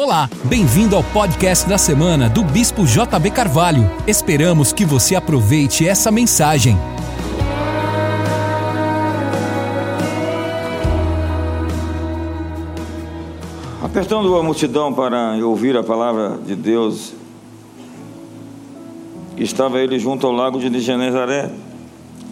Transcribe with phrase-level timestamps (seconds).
[0.00, 3.90] Olá, bem-vindo ao podcast da semana do Bispo JB Carvalho.
[4.06, 6.76] Esperamos que você aproveite essa mensagem.
[13.82, 17.12] Apertando a multidão para ouvir a palavra de Deus,
[19.36, 21.50] estava ele junto ao lago de Genezaré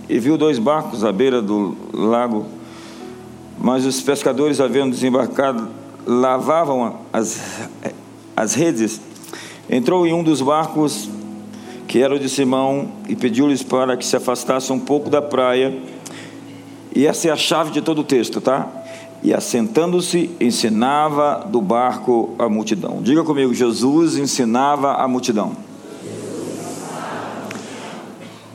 [0.09, 2.47] e viu dois barcos à beira do lago,
[3.59, 5.69] mas os pescadores, havendo desembarcado,
[6.07, 7.69] lavavam as,
[8.37, 9.01] as redes.
[9.69, 11.11] Entrou em um dos barcos,
[11.89, 15.77] que era o de Simão, e pediu-lhes para que se afastasse um pouco da praia.
[16.95, 18.69] E essa é a chave de todo o texto, tá?
[19.23, 23.03] E assentando-se, ensinava do barco a multidão.
[23.03, 25.66] Diga comigo, Jesus ensinava a multidão.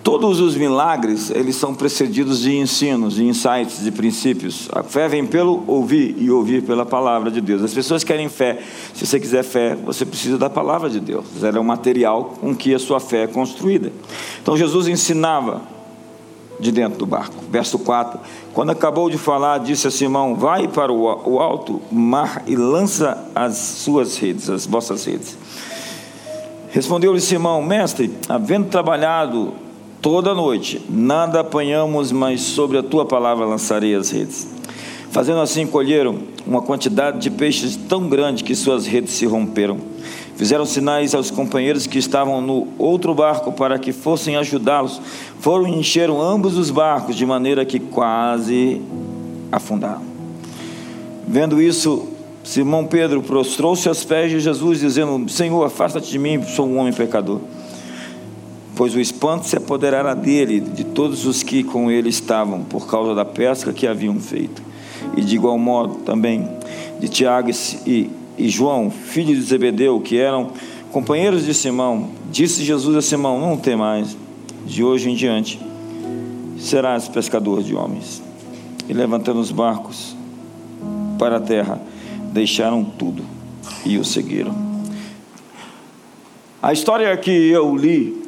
[0.04, 4.68] Todos os milagres, eles são precedidos de ensinos, de insights, de princípios.
[4.74, 7.62] A fé vem pelo ouvir e ouvir pela palavra de Deus.
[7.62, 8.60] As pessoas querem fé.
[8.96, 11.26] Se você quiser fé, você precisa da palavra de Deus.
[11.44, 13.92] Ela é o material com que a sua fé é construída.
[14.42, 15.62] Então Jesus ensinava
[16.60, 17.36] de dentro do barco.
[17.52, 18.20] Verso 4.
[18.54, 23.56] Quando acabou de falar, disse a Simão: Vai para o alto mar e lança as
[23.58, 25.38] suas redes, as vossas redes.
[26.72, 29.54] Respondeu-lhe Simão: Mestre, havendo trabalhado
[30.02, 34.48] toda noite, nada apanhamos, mas sobre a tua palavra lançarei as redes.
[35.12, 39.78] Fazendo assim, colheram uma quantidade de peixes tão grande que suas redes se romperam.
[40.36, 45.00] Fizeram sinais aos companheiros que estavam no outro barco para que fossem ajudá-los.
[45.40, 48.82] Foram e encheram ambos os barcos, de maneira que quase
[49.52, 50.02] afundaram.
[51.28, 52.08] Vendo isso,
[52.44, 56.94] Simão Pedro prostrou-se aos pés de Jesus, dizendo: Senhor, afasta-te de mim, sou um homem
[56.94, 57.40] pecador
[58.82, 63.14] pois o espanto se apoderara dele, de todos os que com ele estavam, por causa
[63.14, 64.60] da pesca que haviam feito.
[65.16, 66.50] E de igual modo também
[67.00, 67.52] de Tiago
[67.86, 68.10] e,
[68.40, 70.50] e João, filhos de Zebedeu, que eram
[70.92, 74.18] companheiros de Simão, disse Jesus a Simão: Não tem mais,
[74.66, 75.60] de hoje em diante
[76.58, 78.20] serás pescador de homens.
[78.90, 80.16] E levantando os barcos
[81.20, 81.80] para a terra,
[82.34, 83.24] deixaram tudo
[83.86, 84.56] e o seguiram.
[86.64, 88.21] A história que eu li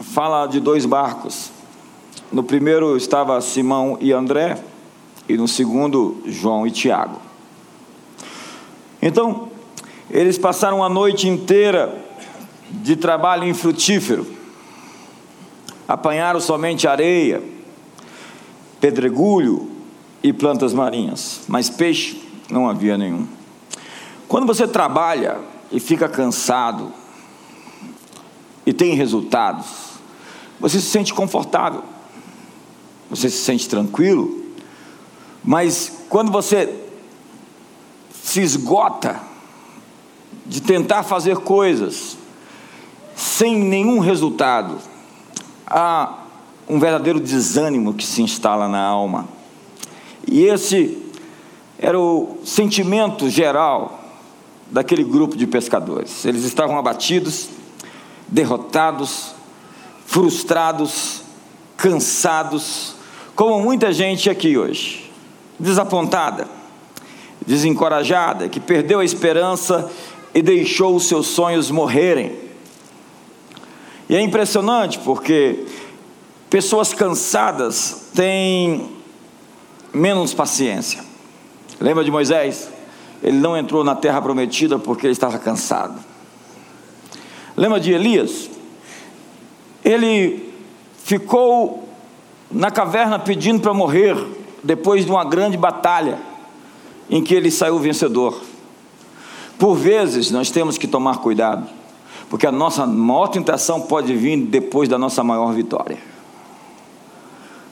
[0.00, 1.50] fala de dois barcos.
[2.30, 4.62] No primeiro estava Simão e André,
[5.28, 7.20] e no segundo, João e Tiago.
[9.00, 9.48] Então,
[10.10, 12.04] eles passaram a noite inteira
[12.70, 14.26] de trabalho infrutífero,
[15.86, 17.42] apanharam somente areia,
[18.80, 19.70] pedregulho
[20.22, 23.26] e plantas marinhas, mas peixe não havia nenhum.
[24.26, 25.38] Quando você trabalha
[25.70, 26.92] e fica cansado
[28.66, 29.87] e tem resultados,
[30.60, 31.82] você se sente confortável,
[33.08, 34.44] você se sente tranquilo,
[35.42, 36.74] mas quando você
[38.12, 39.20] se esgota
[40.44, 42.16] de tentar fazer coisas
[43.14, 44.78] sem nenhum resultado,
[45.66, 46.24] há
[46.68, 49.28] um verdadeiro desânimo que se instala na alma.
[50.26, 51.02] E esse
[51.78, 54.04] era o sentimento geral
[54.70, 56.24] daquele grupo de pescadores.
[56.24, 57.48] Eles estavam abatidos,
[58.26, 59.34] derrotados,
[60.08, 61.20] frustrados,
[61.76, 62.94] cansados,
[63.36, 65.12] como muita gente aqui hoje,
[65.60, 66.48] desapontada,
[67.46, 69.88] desencorajada, que perdeu a esperança
[70.34, 72.34] e deixou os seus sonhos morrerem.
[74.08, 75.66] E é impressionante porque
[76.48, 78.90] pessoas cansadas têm
[79.92, 81.04] menos paciência.
[81.78, 82.70] Lembra de Moisés?
[83.22, 86.00] Ele não entrou na terra prometida porque ele estava cansado.
[87.54, 88.57] Lembra de Elias?
[89.84, 90.52] Ele
[91.04, 91.88] ficou
[92.50, 94.16] na caverna pedindo para morrer,
[94.62, 96.18] depois de uma grande batalha,
[97.10, 98.40] em que ele saiu vencedor.
[99.58, 101.66] Por vezes nós temos que tomar cuidado,
[102.30, 105.98] porque a nossa maior tentação pode vir depois da nossa maior vitória.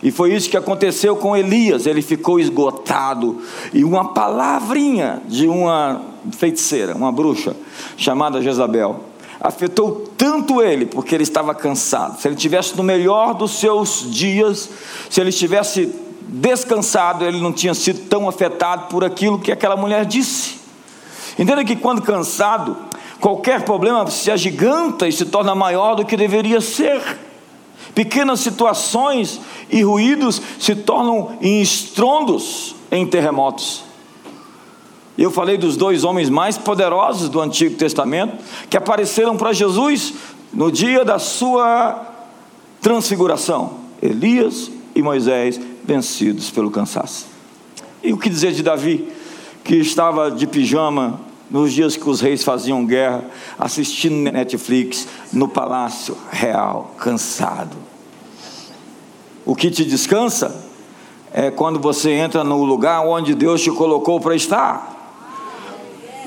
[0.02, 3.40] E foi isso que aconteceu com Elias, ele ficou esgotado,
[3.72, 6.02] e uma palavrinha de uma
[6.32, 7.56] feiticeira, uma bruxa,
[7.96, 9.00] chamada Jezabel,
[9.40, 12.20] afetou tanto ele, porque ele estava cansado.
[12.20, 14.68] Se ele tivesse no melhor dos seus dias,
[15.10, 15.92] se ele estivesse
[16.28, 20.56] descansado, ele não tinha sido tão afetado por aquilo que aquela mulher disse.
[21.38, 22.76] Entenda que quando cansado,
[23.20, 27.00] qualquer problema se agiganta e se torna maior do que deveria ser.
[27.94, 29.40] Pequenas situações
[29.70, 33.85] e ruídos se tornam em estrondos em terremotos.
[35.18, 38.36] Eu falei dos dois homens mais poderosos do Antigo Testamento
[38.68, 40.14] que apareceram para Jesus
[40.52, 42.14] no dia da sua
[42.80, 47.26] transfiguração: Elias e Moisés, vencidos pelo cansaço.
[48.02, 49.08] E o que dizer de Davi,
[49.64, 51.20] que estava de pijama
[51.50, 53.24] nos dias que os reis faziam guerra,
[53.58, 57.76] assistindo Netflix no palácio real, cansado.
[59.44, 60.64] O que te descansa
[61.32, 64.95] é quando você entra no lugar onde Deus te colocou para estar.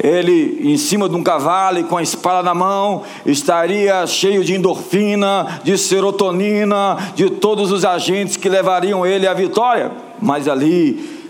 [0.01, 4.55] Ele, em cima de um cavalo e com a espada na mão, estaria cheio de
[4.55, 9.91] endorfina, de serotonina, de todos os agentes que levariam ele à vitória.
[10.21, 11.27] Mas ali,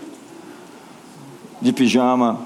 [1.60, 2.38] de pijama,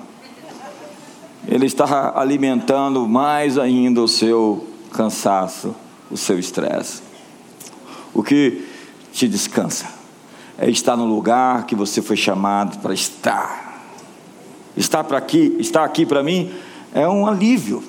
[1.46, 5.74] ele está alimentando mais ainda o seu cansaço,
[6.10, 7.02] o seu estresse.
[8.14, 8.66] O que
[9.12, 9.86] te descansa
[10.56, 13.63] é estar no lugar que você foi chamado para estar.
[14.76, 16.50] Estar para aqui, estar aqui para mim
[16.94, 17.82] é um alívio.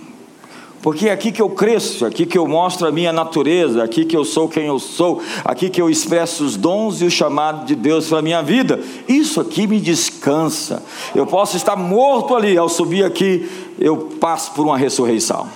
[0.81, 3.83] Porque é aqui que eu cresço, é aqui que eu mostro a minha natureza, é
[3.83, 7.05] aqui que eu sou quem eu sou, é aqui que eu expresso os dons e
[7.05, 8.79] o chamado de Deus para a minha vida.
[9.07, 10.83] Isso aqui me descansa.
[11.15, 13.49] Eu posso estar morto ali, ao subir aqui,
[13.79, 15.47] eu passo por uma ressurreição.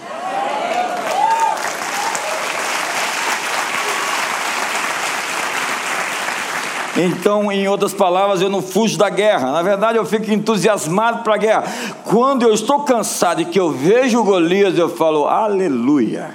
[7.02, 9.52] Então, em outras palavras, eu não fujo da guerra.
[9.52, 11.64] Na verdade, eu fico entusiasmado para a guerra.
[12.04, 16.32] Quando eu estou cansado e que eu vejo Golias, eu falo, aleluia.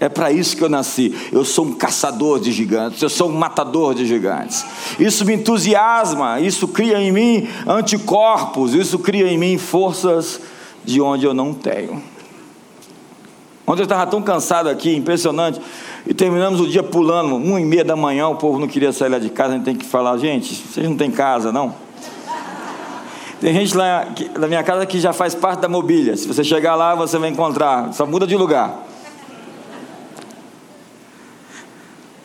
[0.00, 1.14] É para isso que eu nasci.
[1.30, 4.64] Eu sou um caçador de gigantes, eu sou um matador de gigantes.
[4.98, 10.40] Isso me entusiasma, isso cria em mim anticorpos, isso cria em mim forças
[10.84, 12.02] de onde eu não tenho.
[13.66, 15.60] Ontem eu estava tão cansado aqui, impressionante.
[16.06, 19.08] E terminamos o dia pulando, uma e meia da manhã, o povo não queria sair
[19.08, 21.74] lá de casa, a gente tem que falar, gente, vocês não têm casa, não?
[23.40, 24.06] Tem gente lá
[24.38, 26.16] na minha casa que já faz parte da mobília.
[26.16, 28.86] Se você chegar lá, você vai encontrar, só muda de lugar.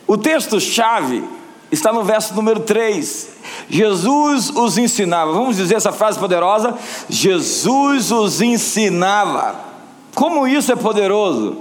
[0.06, 1.24] O texto-chave
[1.70, 3.30] está no verso número 3.
[3.68, 5.32] Jesus os ensinava.
[5.32, 6.74] Vamos dizer essa frase poderosa?
[7.08, 9.71] Jesus os ensinava.
[10.14, 11.58] Como isso é poderoso?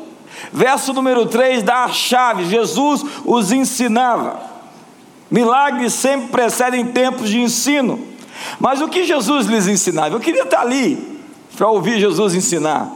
[0.52, 4.40] Verso número 3 dá a chave: Jesus os ensinava.
[5.30, 8.08] Milagres sempre precedem tempos de ensino.
[8.60, 10.16] Mas o que Jesus lhes ensinava?
[10.16, 11.22] Eu queria estar ali
[11.56, 12.92] para ouvir Jesus ensinar.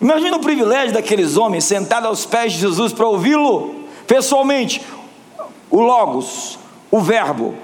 [0.00, 3.74] Imagina o privilégio daqueles homens sentados aos pés de Jesus para ouvi-lo
[4.06, 4.82] pessoalmente.
[5.70, 6.58] O Logos,
[6.90, 7.54] o Verbo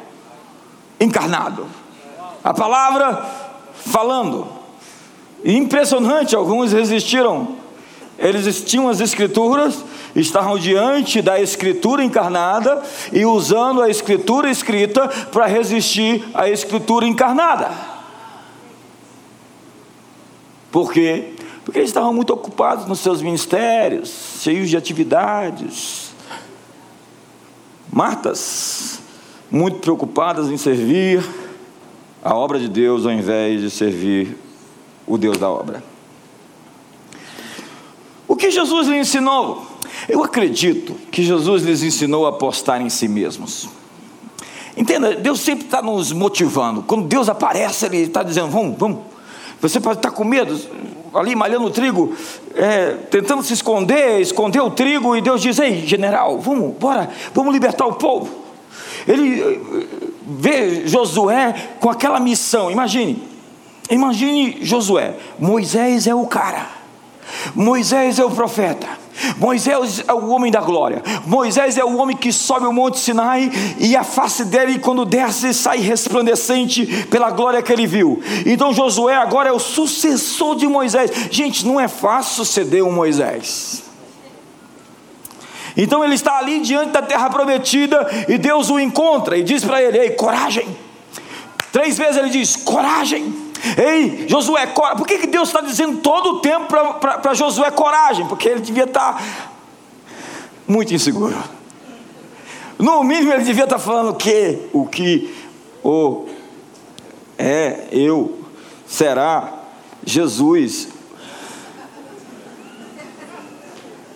[0.99, 1.67] encarnado,
[2.43, 3.25] a palavra
[3.75, 4.62] falando.
[5.45, 7.63] Impressionante, alguns resistiram
[8.23, 9.85] eles tinham as escrituras,
[10.15, 12.81] estavam diante da escritura encarnada
[13.13, 17.71] e usando a escritura escrita para resistir à escritura encarnada.
[20.71, 21.35] Por quê?
[21.65, 26.13] Porque eles estavam muito ocupados nos seus ministérios, cheios de atividades.
[27.93, 29.01] Martas,
[29.51, 31.23] muito preocupadas em servir
[32.23, 34.42] a obra de Deus ao invés de servir
[35.07, 35.83] o Deus da obra.
[38.27, 39.67] O que Jesus lhe ensinou?
[40.09, 43.69] Eu acredito que Jesus lhes ensinou a apostar em si mesmos.
[44.77, 46.83] Entenda, Deus sempre está nos motivando.
[46.83, 49.01] Quando Deus aparece, Ele está dizendo: vamos, vamos.
[49.61, 50.59] Você pode estar com medo,
[51.15, 52.15] ali malhando o trigo,
[52.55, 57.53] é, tentando se esconder, esconder o trigo, e Deus diz: Ei, general, vamos, bora, vamos
[57.53, 58.43] libertar o povo.
[59.07, 59.87] Ele eh,
[60.27, 62.71] vê Josué com aquela missão.
[62.71, 63.23] Imagine,
[63.93, 65.15] imagine Josué.
[65.39, 66.67] Moisés é o cara.
[67.55, 68.87] Moisés é o profeta.
[69.39, 71.03] Moisés é o homem da glória.
[71.27, 75.53] Moisés é o homem que sobe o monte Sinai e a face dele, quando desce,
[75.53, 78.23] sai resplandecente pela glória que ele viu.
[78.47, 81.11] Então Josué agora é o sucessor de Moisés.
[81.31, 83.83] Gente, não é fácil suceder um Moisés.
[85.77, 89.83] Então ele está ali diante da terra prometida e Deus o encontra e diz para
[89.83, 90.67] ele: Ei, coragem.
[91.71, 93.42] Três vezes ele diz: coragem.
[93.77, 98.27] Ei, Josué, por que, que Deus está dizendo todo o tempo para Josué coragem?
[98.27, 99.23] Porque ele devia estar tá
[100.67, 101.37] muito inseguro.
[102.79, 105.33] No mínimo ele devia estar tá falando que o que
[105.85, 106.27] o
[107.39, 108.41] é eu
[108.87, 109.53] será
[110.05, 110.89] Jesus.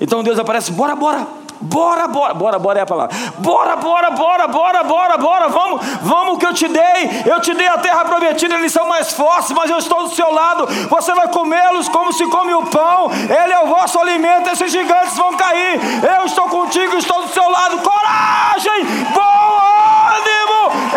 [0.01, 1.27] Então Deus aparece, bora, bora,
[1.61, 3.17] Bora, bora, bora, bora é a palavra.
[3.39, 7.23] Bora, bora, bora, bora, bora, bora, vamos, vamos que eu te dei.
[7.25, 10.33] Eu te dei a terra prometida, eles são mais fortes, mas eu estou do seu
[10.33, 10.67] lado.
[10.89, 13.11] Você vai comê-los como se come o pão.
[13.13, 15.81] Ele é o vosso alimento, esses gigantes vão cair.
[16.19, 17.79] Eu estou contigo, estou do seu lado.
[17.79, 18.85] Coragem,
[19.15, 19.59] bom
[20.13, 20.97] ânimo.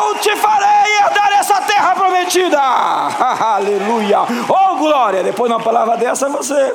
[0.00, 2.60] Eu te farei herdar essa terra prometida.
[3.54, 4.20] Aleluia.
[4.48, 5.22] Oh, glória.
[5.22, 6.74] Depois de uma palavra dessa, você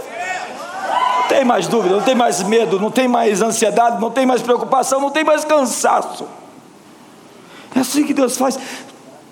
[1.28, 5.00] tem mais dúvida, não tem mais medo, não tem mais ansiedade, não tem mais preocupação,
[5.00, 6.26] não tem mais cansaço.
[7.76, 8.58] É assim que Deus faz.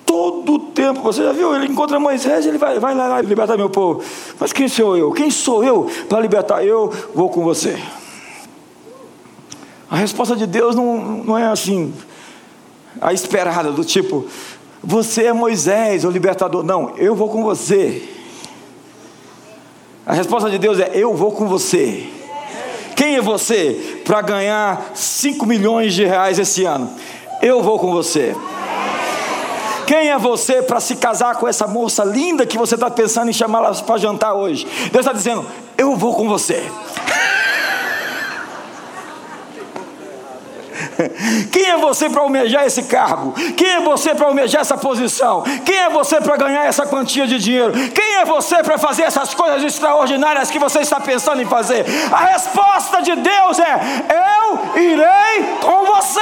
[0.06, 1.02] todo o tempo.
[1.02, 1.54] Você já viu?
[1.56, 4.02] Ele encontra Moisés, ele vai, vai lá, lá libertar meu povo.
[4.40, 5.12] Mas quem sou eu?
[5.12, 6.64] Quem sou eu para libertar?
[6.64, 7.78] Eu vou com você.
[9.90, 11.94] A resposta de Deus não, não é assim,
[13.00, 14.26] a esperada, do tipo,
[14.84, 16.64] você é Moisés, o libertador.
[16.64, 18.17] Não, eu vou com você.
[20.08, 22.08] A resposta de Deus é: eu vou com você.
[22.96, 26.90] Quem é você para ganhar 5 milhões de reais esse ano?
[27.42, 28.34] Eu vou com você.
[29.86, 33.34] Quem é você para se casar com essa moça linda que você está pensando em
[33.34, 34.66] chamá-la para jantar hoje?
[34.92, 35.46] Deus está dizendo:
[35.78, 36.64] Eu vou com você.
[41.52, 43.34] Quem é você para almejar esse cargo?
[43.56, 45.44] Quem é você para almejar essa posição?
[45.66, 47.74] Quem é você para ganhar essa quantia de dinheiro?
[47.90, 51.86] Quem é você para fazer essas coisas extraordinárias que você está pensando em fazer?
[52.12, 56.22] A resposta de Deus é: Eu irei com você.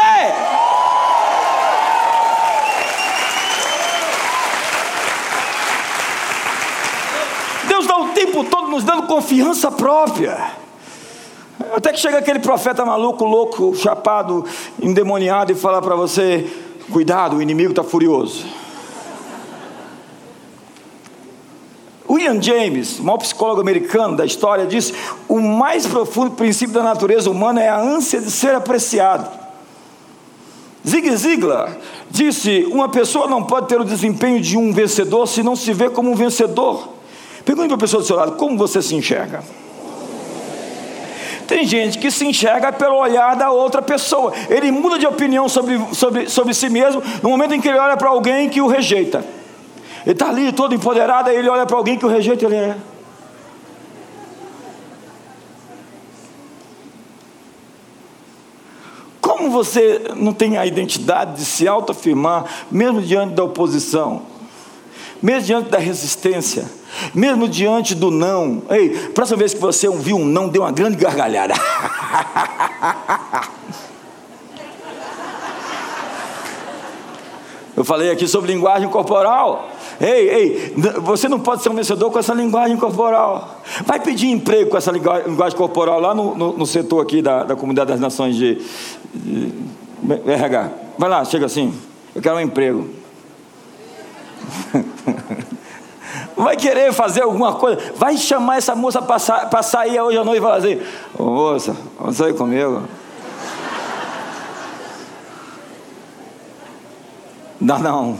[7.68, 10.65] Deus dá o tempo todo nos dando confiança própria.
[11.76, 14.46] Até que chega aquele profeta maluco, louco, chapado,
[14.82, 16.50] endemoniado e fala para você:
[16.90, 18.46] cuidado, o inimigo está furioso.
[22.10, 24.94] William James, o maior psicólogo americano da história, disse:
[25.28, 29.30] o mais profundo princípio da natureza humana é a ânsia de ser apreciado.
[30.88, 31.76] Zig Ziglar
[32.10, 35.90] disse: uma pessoa não pode ter o desempenho de um vencedor se não se vê
[35.90, 36.88] como um vencedor.
[37.44, 39.44] Pergunte para a pessoa do seu lado: como você se enxerga?
[41.48, 44.34] Tem gente que se enxerga pelo olhar da outra pessoa.
[44.50, 47.96] Ele muda de opinião sobre, sobre, sobre si mesmo no momento em que ele olha
[47.96, 49.24] para alguém que o rejeita.
[50.04, 52.78] Ele está ali todo empoderado, aí ele olha para alguém que o rejeita, ele é.
[59.20, 64.22] Como você não tem a identidade de se autoafirmar, mesmo diante da oposição,
[65.22, 66.66] mesmo diante da resistência?
[67.14, 68.64] Mesmo diante do não.
[68.70, 71.54] Ei, próxima vez que você ouviu um não, dê uma grande gargalhada.
[77.76, 79.70] Eu falei aqui sobre linguagem corporal.
[80.00, 83.62] Ei, ei, você não pode ser um vencedor com essa linguagem corporal.
[83.86, 87.56] Vai pedir emprego com essa linguagem corporal lá no, no, no setor aqui da, da
[87.56, 88.62] Comunidade das Nações de,
[89.14, 89.52] de
[90.26, 90.72] RH.
[90.98, 91.74] Vai lá, chega assim.
[92.16, 92.88] Eu quero um emprego.
[96.36, 100.42] vai querer fazer alguma coisa, vai chamar essa moça para sair hoje à noite e
[100.42, 100.80] falar assim:
[101.18, 102.84] Ô moça, vamos sair comigo.
[107.60, 108.20] Não, não.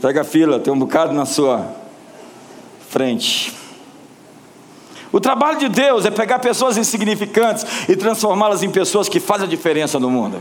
[0.00, 1.66] Pega a fila, tem um bocado na sua
[2.88, 3.52] frente.
[5.14, 9.50] O trabalho de Deus é pegar pessoas insignificantes e transformá-las em pessoas que fazem a
[9.50, 10.40] diferença no mundo.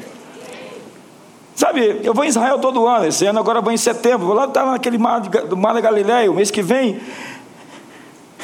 [1.55, 4.45] Sabe, eu vou em Israel todo ano, esse ano agora vou em setembro, vou lá
[4.45, 6.99] estar naquele mar, do mar da Galileia, o mês que vem,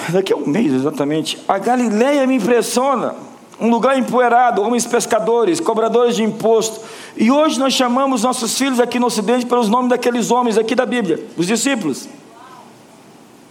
[0.09, 3.15] daqui a um mês exatamente, a Galileia me impressiona,
[3.59, 6.81] um lugar empoeirado, homens pescadores, cobradores de imposto,
[7.17, 10.85] e hoje nós chamamos nossos filhos aqui no Ocidente pelos nomes daqueles homens aqui da
[10.85, 12.07] Bíblia, os discípulos.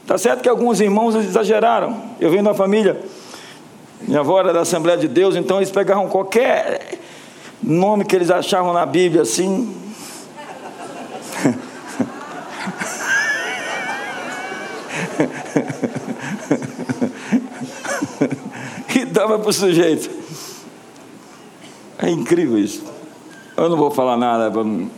[0.02, 3.00] Está certo que alguns irmãos exageraram, eu venho uma família,
[4.02, 6.96] minha avó era da Assembleia de Deus, então eles pegaram qualquer
[7.62, 9.74] nome que eles achavam na Bíblia assim.
[18.94, 20.10] e dava para o sujeito.
[21.98, 22.84] É incrível isso.
[23.56, 24.90] Eu não vou falar nada para não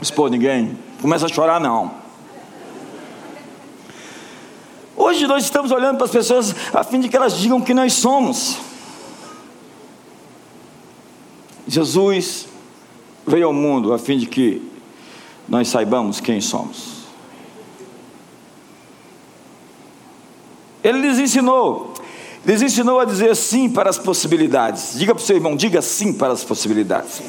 [0.00, 0.78] expor ninguém.
[1.00, 1.92] Começa a chorar, não.
[4.96, 7.94] Hoje nós estamos olhando para as pessoas a fim de que elas digam que nós
[7.94, 8.58] somos.
[11.70, 12.48] Jesus
[13.24, 14.60] veio ao mundo a fim de que
[15.48, 17.04] nós saibamos quem somos.
[20.82, 21.94] Ele lhes ensinou,
[22.44, 24.98] lhes ensinou a dizer sim para as possibilidades.
[24.98, 27.22] Diga para o seu irmão, diga sim para as possibilidades.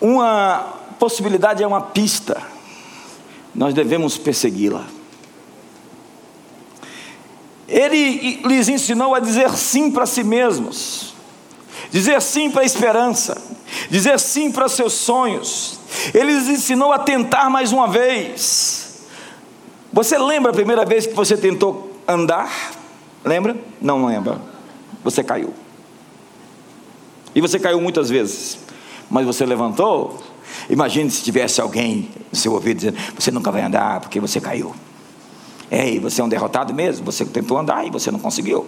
[0.00, 2.40] Uma possibilidade é uma pista,
[3.52, 4.99] nós devemos persegui-la.
[7.70, 11.14] Ele lhes ensinou a dizer sim para si mesmos,
[11.88, 13.40] dizer sim para a esperança,
[13.88, 15.78] dizer sim para seus sonhos.
[16.12, 19.04] Ele lhes ensinou a tentar mais uma vez.
[19.92, 22.72] Você lembra a primeira vez que você tentou andar?
[23.24, 23.56] Lembra?
[23.80, 24.40] Não lembra.
[25.04, 25.54] Você caiu.
[27.32, 28.58] E você caiu muitas vezes.
[29.08, 30.20] Mas você levantou.
[30.68, 34.74] Imagine se tivesse alguém no seu ouvido dizendo: Você nunca vai andar porque você caiu.
[35.70, 38.66] Ei, você é um derrotado mesmo, você tentou andar e você não conseguiu.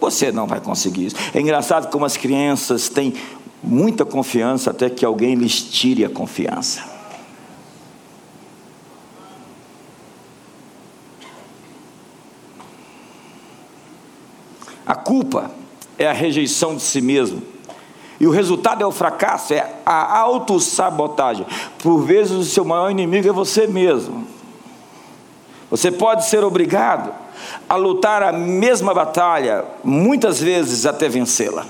[0.00, 1.16] Você não vai conseguir isso.
[1.34, 3.14] É engraçado como as crianças têm
[3.62, 6.82] muita confiança até que alguém lhes tire a confiança.
[14.86, 15.50] A culpa
[15.96, 17.42] é a rejeição de si mesmo.
[18.18, 21.46] E o resultado é o fracasso, é a autossabotagem.
[21.78, 24.26] Por vezes o seu maior inimigo é você mesmo.
[25.70, 27.14] Você pode ser obrigado
[27.68, 31.64] a lutar a mesma batalha, muitas vezes até vencê-la.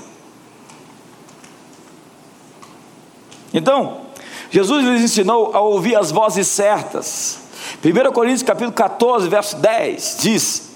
[3.52, 4.00] Então,
[4.50, 7.38] Jesus lhes ensinou a ouvir as vozes certas.
[7.84, 10.70] 1 Coríntios capítulo 14, verso 10 diz: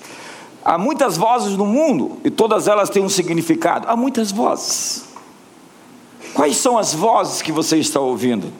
[0.65, 3.89] Há muitas vozes no mundo e todas elas têm um significado.
[3.89, 5.05] Há muitas vozes.
[6.35, 8.53] Quais são as vozes que você está ouvindo?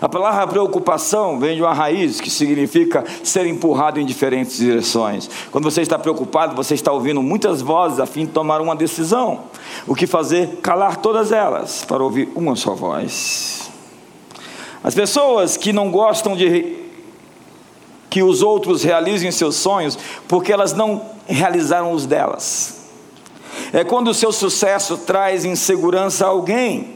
[0.00, 5.28] A palavra preocupação vem de uma raiz que significa ser empurrado em diferentes direções.
[5.50, 9.44] Quando você está preocupado, você está ouvindo muitas vozes a fim de tomar uma decisão.
[9.86, 10.58] O que fazer?
[10.62, 13.70] Calar todas elas para ouvir uma só voz.
[14.82, 16.76] As pessoas que não gostam de
[18.10, 22.84] que os outros realizem seus sonhos porque elas não realizaram os delas.
[23.72, 26.93] É quando o seu sucesso traz insegurança a alguém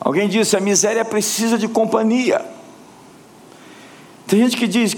[0.00, 2.44] Alguém disse: a miséria precisa de companhia.
[4.26, 4.96] Tem gente que diz: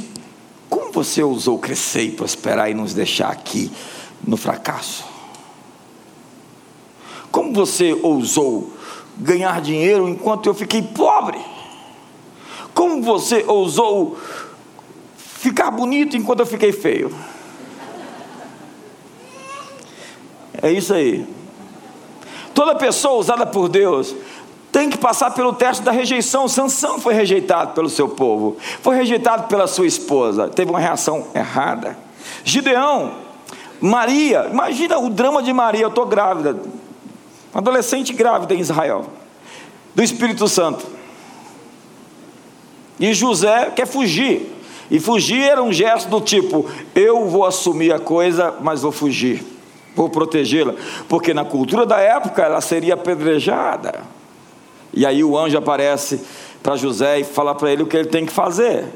[0.69, 3.71] como você ousou crescer e prosperar e nos deixar aqui
[4.27, 5.05] no fracasso?
[7.31, 8.73] Como você ousou
[9.17, 11.41] ganhar dinheiro enquanto eu fiquei pobre?
[12.75, 14.19] Como você ousou
[15.17, 17.15] ficar bonito enquanto eu fiquei feio?
[20.63, 21.27] É isso aí.
[22.53, 24.15] Toda pessoa usada por Deus
[24.81, 26.49] tem que passar pelo teste da rejeição.
[26.49, 31.99] Sansão foi rejeitado pelo seu povo, foi rejeitado pela sua esposa, teve uma reação errada.
[32.43, 33.13] Gideão,
[33.79, 36.59] Maria, imagina o drama de Maria, eu estou grávida,
[37.53, 39.05] adolescente grávida em Israel,
[39.95, 40.87] do Espírito Santo.
[42.99, 44.51] E José quer fugir.
[44.91, 49.45] E fugir era um gesto do tipo: eu vou assumir a coisa, mas vou fugir,
[49.95, 50.75] vou protegê-la,
[51.07, 54.20] porque na cultura da época ela seria apedrejada.
[54.93, 56.21] E aí o anjo aparece
[56.63, 58.87] para José e fala para ele o que ele tem que fazer.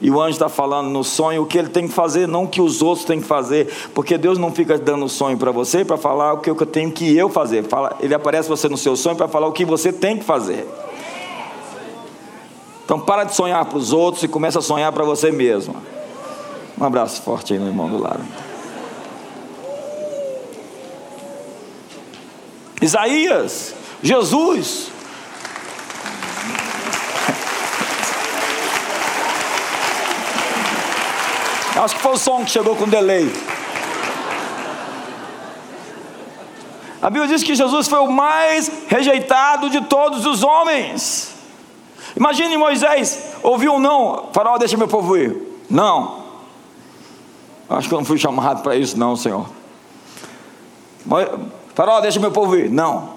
[0.00, 2.48] E o anjo está falando no sonho o que ele tem que fazer, não o
[2.48, 5.96] que os outros têm que fazer, porque Deus não fica dando sonho para você para
[5.96, 7.62] falar o que eu tenho que eu fazer.
[7.64, 10.66] Fala, ele aparece você no seu sonho para falar o que você tem que fazer.
[12.84, 15.76] Então para de sonhar para os outros e começa a sonhar para você mesmo.
[16.76, 18.24] Um abraço forte aí no irmão do lado.
[22.82, 24.91] Isaías, Jesus,
[31.76, 33.32] Acho que foi o som que chegou com delay.
[37.00, 41.34] A Bíblia diz que Jesus foi o mais rejeitado de todos os homens.
[42.16, 45.36] Imagine Moisés, ouviu um não, farol, deixa meu povo ir.
[45.68, 46.22] Não.
[47.68, 49.46] Acho que eu não fui chamado para isso, não, Senhor.
[51.74, 52.70] Farol, deixa meu povo ir.
[52.70, 53.14] Não.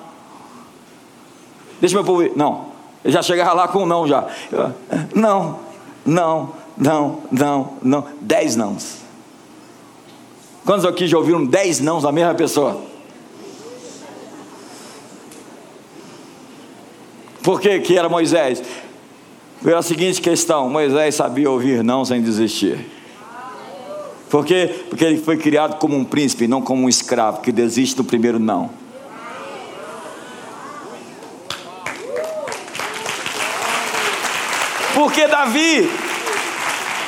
[1.79, 2.31] Deixa meu povo ir.
[2.35, 2.67] Não.
[3.03, 4.25] Ele já chegava lá com um não já.
[5.13, 5.59] Não,
[6.05, 8.07] não, não, não, não.
[8.21, 8.97] Dez nãos.
[10.65, 12.81] Quantos aqui já ouviram dez nãos da mesma pessoa?
[17.43, 18.61] Por que, que era Moisés?
[19.61, 22.93] Foi a seguinte questão: Moisés sabia ouvir não sem desistir.
[24.29, 24.85] Por quê?
[24.89, 28.39] Porque ele foi criado como um príncipe, não como um escravo que desiste do primeiro
[28.39, 28.69] não.
[34.95, 35.87] Porque Davi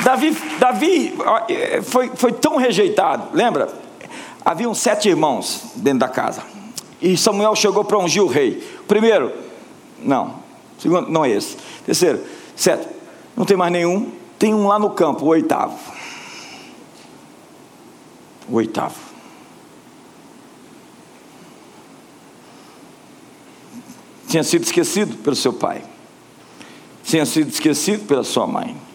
[0.08, 1.14] Davi, Davi
[1.50, 3.68] é, foi, foi tão rejeitado, lembra?
[4.46, 6.44] Havia uns sete irmãos dentro da casa.
[7.02, 8.66] E Samuel chegou para ungir o rei.
[8.88, 9.34] Primeiro,
[10.00, 10.36] não.
[10.80, 11.58] Segundo, não é esse.
[11.86, 12.24] Terceiro,
[12.56, 12.88] sete.
[13.36, 14.10] Não tem mais nenhum.
[14.40, 15.78] Tem um lá no campo, o oitavo.
[18.48, 18.96] O oitavo.
[24.30, 25.84] Tinha sido esquecido pelo seu pai.
[27.04, 28.87] Tinha sido esquecido pela sua mãe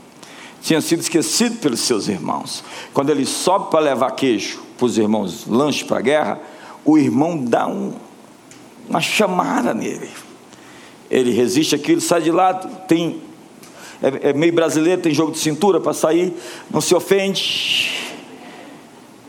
[0.63, 2.63] tinha sido esquecido pelos seus irmãos.
[2.95, 6.41] Quando ele sobe para levar queijo para os irmãos, lanche para a guerra,
[6.85, 7.93] o irmão dá um,
[8.89, 10.09] uma chamada nele.
[11.11, 13.21] Ele resiste aquilo, sai de lá, tem,
[14.01, 16.33] é, é meio brasileiro, tem jogo de cintura para sair,
[16.71, 18.13] não se ofende.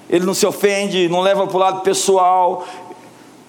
[0.10, 2.68] Ele não se ofende, não leva para o lado pessoal,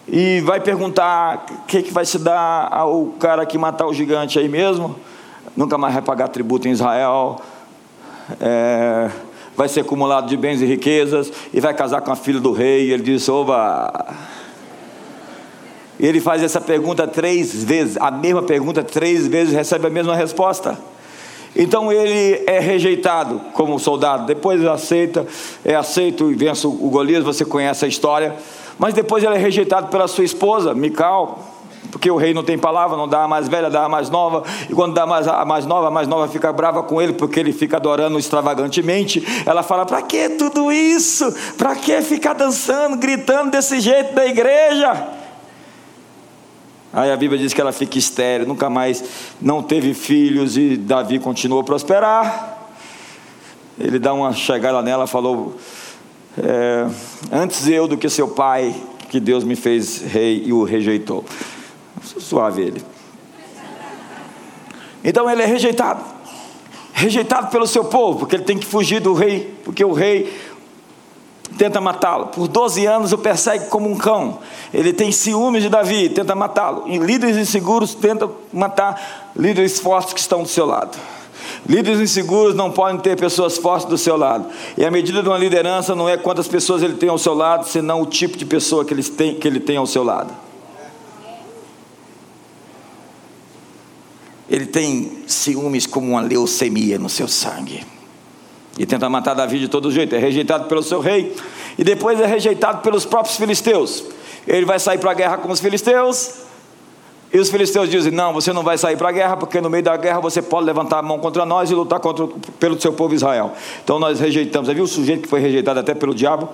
[0.09, 4.38] e vai perguntar o que, que vai se dar ao cara que matar o gigante
[4.38, 4.97] aí mesmo.
[5.55, 7.40] Nunca mais vai pagar tributo em Israel
[8.41, 9.11] é,
[9.57, 12.89] vai ser acumulado de bens e riquezas, e vai casar com a filha do rei.
[12.89, 14.15] E ele disse: Oba!
[15.99, 20.77] Ele faz essa pergunta três vezes, a mesma pergunta três vezes, recebe a mesma resposta.
[21.57, 25.25] Então ele é rejeitado como soldado, depois aceita,
[25.65, 28.35] é aceito e vence o Golias, você conhece a história,
[28.77, 31.54] mas depois ele é rejeitado pela sua esposa, Mical,
[31.90, 34.42] porque o rei não tem palavra, não dá a mais velha, dá a mais nova,
[34.68, 37.38] e quando dá mais, a mais nova, a mais nova fica brava com ele, porque
[37.40, 39.25] ele fica adorando extravagantemente.
[39.47, 41.33] Ela fala: para que tudo isso?
[41.57, 45.09] Para que ficar dançando, gritando desse jeito da igreja?
[46.92, 49.03] Aí a Bíblia diz que ela fica estéril, nunca mais
[49.40, 52.68] não teve filhos e Davi continuou a prosperar.
[53.79, 55.57] Ele dá uma chegada nela, falou:
[56.38, 56.87] é,
[57.33, 58.75] Antes eu do que seu pai,
[59.11, 61.25] que Deus me fez rei e o rejeitou.
[62.05, 62.83] Suave ele.
[65.03, 66.03] Então ele é rejeitado,
[66.93, 70.33] rejeitado pelo seu povo, porque ele tem que fugir do rei, porque o rei
[71.59, 72.27] tenta matá-lo.
[72.29, 74.38] Por 12 anos o persegue como um cão.
[74.73, 76.85] Ele tem ciúmes de Davi, tenta matá-lo.
[76.87, 80.97] E líderes inseguros tentam matar líderes fortes que estão do seu lado.
[81.69, 84.47] Líderes inseguros não podem ter pessoas fortes do seu lado.
[84.77, 87.67] E a medida de uma liderança não é quantas pessoas ele tem ao seu lado,
[87.67, 90.44] senão o tipo de pessoa que ele tem, que ele tem ao seu lado.
[94.55, 97.85] Ele tem ciúmes como uma leucemia no seu sangue.
[98.79, 100.14] E tenta matar Davi de todo jeito.
[100.14, 101.35] É rejeitado pelo seu rei.
[101.77, 104.05] E depois é rejeitado pelos próprios filisteus.
[104.47, 106.35] Ele vai sair para a guerra com os filisteus.
[107.33, 109.83] E os filisteus dizem: Não, você não vai sair para a guerra, porque no meio
[109.83, 112.29] da guerra você pode levantar a mão contra nós e lutar contra,
[112.61, 113.55] pelo seu povo Israel.
[113.83, 114.69] Então nós rejeitamos.
[114.69, 116.49] Você viu o sujeito que foi rejeitado até pelo diabo?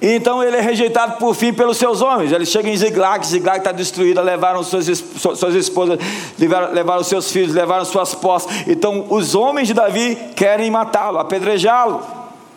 [0.00, 2.32] Então ele é rejeitado por fim pelos seus homens.
[2.32, 5.98] Ele chega em Ziglag, Ziglag está destruída, levaram suas, suas esposas,
[6.38, 8.48] levaram, levaram seus filhos, levaram suas posses.
[8.68, 12.00] Então os homens de Davi querem matá-lo, apedrejá-lo.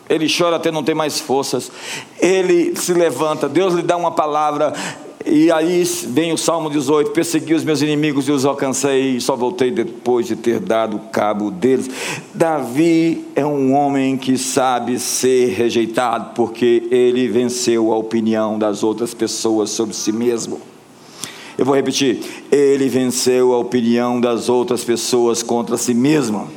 [0.08, 1.72] Ele chora até não ter mais forças.
[2.20, 4.74] Ele se levanta, Deus lhe dá uma palavra.
[5.26, 9.70] E aí vem o Salmo 18: Persegui os meus inimigos e os alcancei, só voltei
[9.70, 11.90] depois de ter dado cabo deles.
[12.34, 19.14] Davi é um homem que sabe ser rejeitado, porque ele venceu a opinião das outras
[19.14, 20.60] pessoas sobre si mesmo.
[21.58, 22.20] Eu vou repetir:
[22.52, 26.50] ele venceu a opinião das outras pessoas contra si mesmo.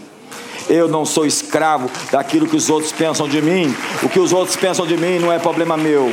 [0.69, 3.75] Eu não sou escravo daquilo que os outros pensam de mim.
[4.03, 6.11] O que os outros pensam de mim não é problema meu.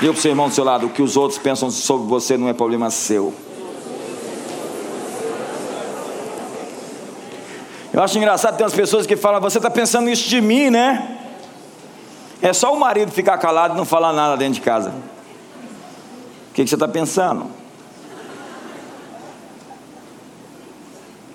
[0.00, 2.38] Diga para o seu irmão do seu lado: o que os outros pensam sobre você
[2.38, 3.34] não é problema seu.
[7.92, 11.18] Eu acho engraçado ter umas pessoas que falam: você está pensando isso de mim, né?
[12.40, 14.90] É só o marido ficar calado e não falar nada dentro de casa.
[14.90, 17.46] O que, que você está pensando?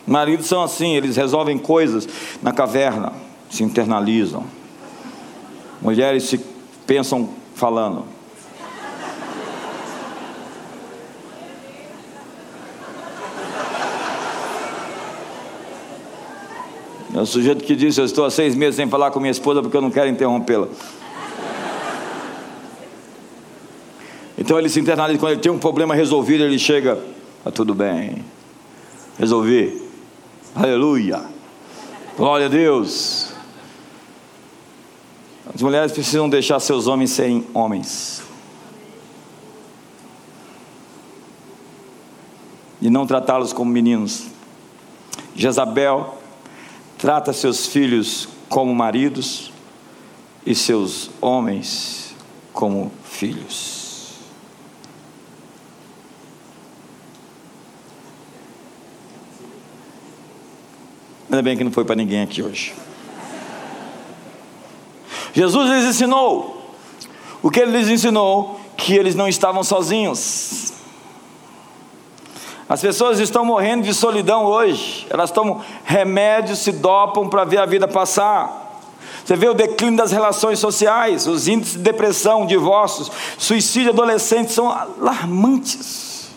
[0.08, 2.08] Maridos são assim, eles resolvem coisas
[2.42, 3.14] na caverna,
[3.50, 4.44] se internalizam.
[5.82, 6.40] Mulheres se
[6.88, 8.15] pensam falando.
[17.16, 19.62] É o sujeito que disse: Eu estou há seis meses sem falar com minha esposa
[19.62, 20.68] porque eu não quero interrompê-la.
[24.38, 27.00] Então ele se internaliza, quando ele tem um problema resolvido, ele chega:
[27.38, 28.22] Está tudo bem,
[29.18, 29.82] resolvi,
[30.54, 31.24] aleluia,
[32.18, 33.34] glória a Deus.
[35.54, 38.22] As mulheres precisam deixar seus homens serem homens.
[42.82, 44.26] E não tratá-los como meninos.
[45.34, 46.25] Jezabel
[46.98, 49.52] trata seus filhos como maridos
[50.46, 52.16] e seus homens
[52.54, 53.86] como filhos.
[61.30, 62.74] Ainda bem que não foi para ninguém aqui hoje.
[65.34, 66.74] Jesus lhes ensinou.
[67.44, 68.60] O que ele lhes ensinou?
[68.78, 70.72] Que eles não estavam sozinhos.
[72.70, 75.06] As pessoas estão morrendo de solidão hoje.
[75.10, 78.82] Elas tomam remédios, se dopam para ver a vida passar.
[79.24, 84.70] Você vê o declínio das relações sociais, os índices de depressão, divórcios, suicídio adolescente são
[84.70, 86.30] alarmantes.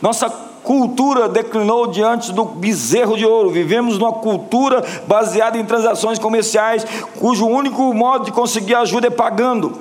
[0.00, 0.30] Nossa
[0.62, 3.50] cultura declinou diante do bezerro de ouro.
[3.50, 6.86] Vivemos numa cultura baseada em transações comerciais,
[7.18, 9.76] cujo único modo de conseguir ajuda é pagando.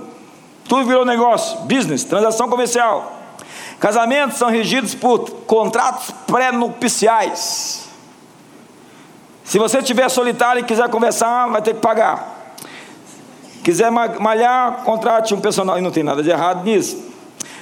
[0.67, 3.13] Tudo virou negócio, business, transação comercial.
[3.79, 7.90] Casamentos são regidos por contratos pré-nupciais.
[9.51, 12.55] Se você estiver solitário e quiser conversar, vai ter que pagar.
[13.61, 15.77] Quiser malhar, contrate um personal.
[15.77, 17.03] E não tem nada de errado nisso.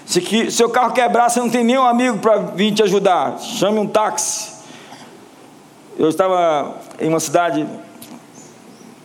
[0.06, 3.40] Se que, seu carro quebrar, você não tem nenhum amigo para vir te ajudar.
[3.40, 4.52] Chame um táxi.
[5.98, 7.68] Eu estava em uma cidade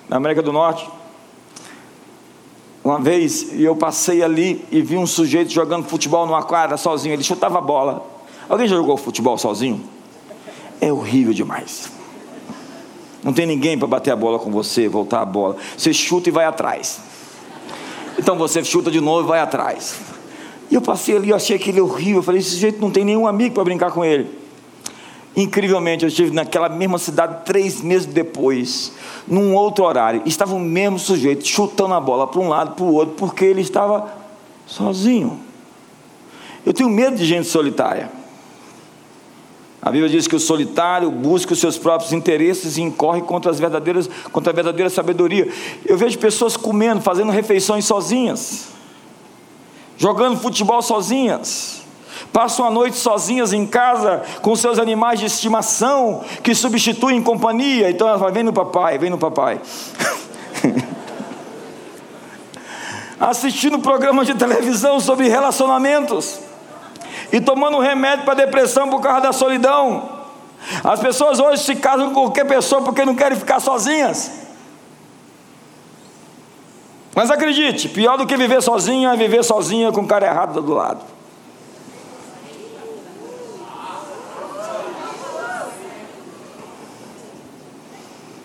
[0.06, 0.86] na América do Norte.
[2.84, 7.24] Uma vez eu passei ali e vi um sujeito jogando futebol numa quadra sozinho, ele
[7.24, 8.04] chutava a bola.
[8.46, 9.82] Alguém já jogou futebol sozinho?
[10.82, 12.03] É horrível demais.
[13.24, 15.56] Não tem ninguém para bater a bola com você, voltar a bola.
[15.76, 17.00] Você chuta e vai atrás.
[18.18, 19.96] Então você chuta de novo e vai atrás.
[20.70, 22.16] E eu passei ali, eu achei aquele horrível.
[22.16, 24.44] Eu falei: esse jeito não tem nenhum amigo para brincar com ele.
[25.36, 28.92] Incrivelmente, eu estive naquela mesma cidade três meses depois,
[29.26, 30.22] num outro horário.
[30.26, 33.62] Estava o mesmo sujeito chutando a bola para um lado, para o outro, porque ele
[33.62, 34.12] estava
[34.66, 35.40] sozinho.
[36.64, 38.10] Eu tenho medo de gente solitária.
[39.84, 43.60] A Bíblia diz que o solitário busca os seus próprios interesses e incorre contra, as
[43.60, 45.46] verdadeiras, contra a verdadeira sabedoria.
[45.84, 48.68] Eu vejo pessoas comendo, fazendo refeições sozinhas,
[49.98, 51.82] jogando futebol sozinhas,
[52.32, 57.90] passam a noite sozinhas em casa com seus animais de estimação que substituem companhia.
[57.90, 59.60] Então ela fala: vem no papai, vem no papai.
[63.20, 66.43] Assistindo programas de televisão sobre relacionamentos
[67.34, 70.08] e tomando remédio para depressão por causa da solidão.
[70.84, 74.30] As pessoas hoje se casam com qualquer pessoa porque não querem ficar sozinhas.
[77.12, 80.74] Mas acredite, pior do que viver sozinho é viver sozinha com o cara errado do
[80.74, 81.00] lado.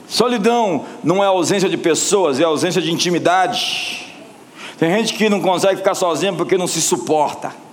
[0.07, 4.11] Solidão não é ausência de pessoas, é ausência de intimidade.
[4.79, 7.68] Tem gente que não consegue ficar sozinha porque não se suporta.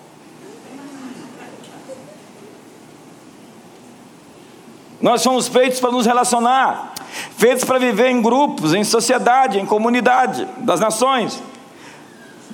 [5.01, 6.95] Nós somos feitos para nos relacionar,
[7.37, 11.43] feitos para viver em grupos, em sociedade, em comunidade das nações,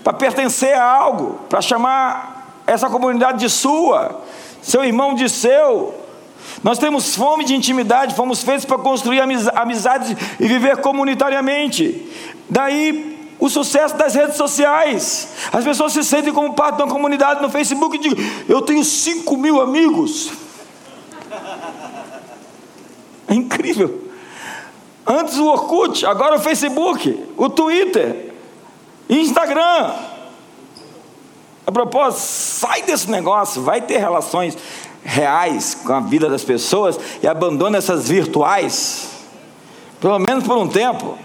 [0.02, 4.20] para pertencer a algo, para chamar essa comunidade de sua,
[4.61, 5.94] seu irmão de seu.
[6.62, 9.20] Nós temos fome de intimidade, fomos feitos para construir
[9.55, 12.09] amizades e viver comunitariamente.
[12.50, 15.28] Daí o sucesso das redes sociais.
[15.52, 18.85] As pessoas se sentem como parte de uma comunidade no Facebook e dizem: Eu tenho
[18.85, 20.31] 5 mil amigos.
[23.33, 24.09] É incrível.
[25.07, 28.35] Antes o Orkut, agora o Facebook, o Twitter,
[29.09, 29.95] Instagram.
[31.66, 34.55] A propósito, sai desse negócio, vai ter relações
[35.03, 39.09] reais com a vida das pessoas e abandona essas virtuais,
[39.99, 41.16] pelo menos por um tempo.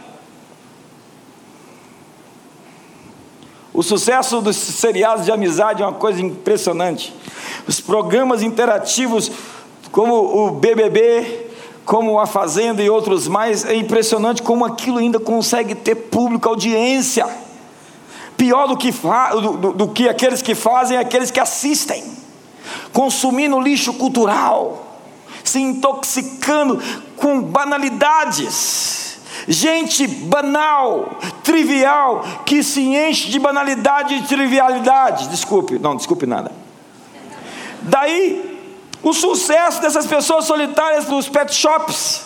[3.74, 7.14] O sucesso dos seriados de amizade é uma coisa impressionante.
[7.68, 9.30] Os programas interativos,
[9.92, 11.47] como o BBB,
[11.88, 17.26] como a Fazenda e outros mais, é impressionante como aquilo ainda consegue ter público, audiência.
[18.36, 22.04] Pior do que, do, do, do que aqueles que fazem, é aqueles que assistem,
[22.92, 25.00] consumindo lixo cultural,
[25.46, 26.84] se intoxicando
[27.16, 29.20] com banalidades.
[29.48, 35.30] Gente banal, trivial, que se enche de banalidade e trivialidade.
[35.30, 36.52] Desculpe, não, desculpe nada.
[37.82, 38.57] Daí
[39.04, 42.26] o sucesso dessas pessoas solitárias nos pet shops,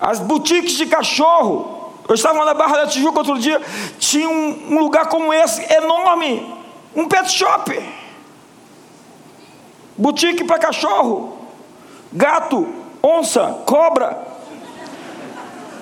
[0.00, 1.80] as boutiques de cachorro.
[2.08, 3.60] Eu estava na Barra da Tijuca outro dia,
[3.98, 6.54] tinha um, um lugar como esse, enorme,
[6.94, 8.02] um pet shop.
[9.96, 11.38] Boutique para cachorro,
[12.12, 12.68] gato,
[13.02, 14.18] onça, cobra.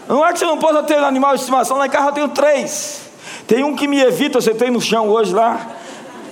[0.07, 2.29] Não é que você não possa ter animal de estimação, lá em casa eu tenho
[2.29, 3.03] três.
[3.47, 5.80] Tem um que me evita, eu sentei no chão hoje lá.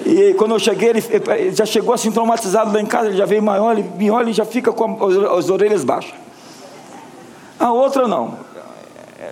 [0.09, 3.43] E quando eu cheguei, ele, já chegou assim traumatizado lá em casa, ele já veio
[3.43, 6.15] maior, ele me olha e já fica com as, as orelhas baixas.
[7.61, 8.39] A outra não.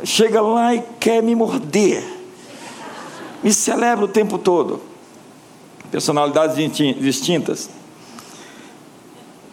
[0.05, 2.05] Chega lá e quer me morder.
[3.43, 4.83] Me celebra o tempo todo.
[5.91, 6.57] Personalidades
[6.99, 7.71] distintas.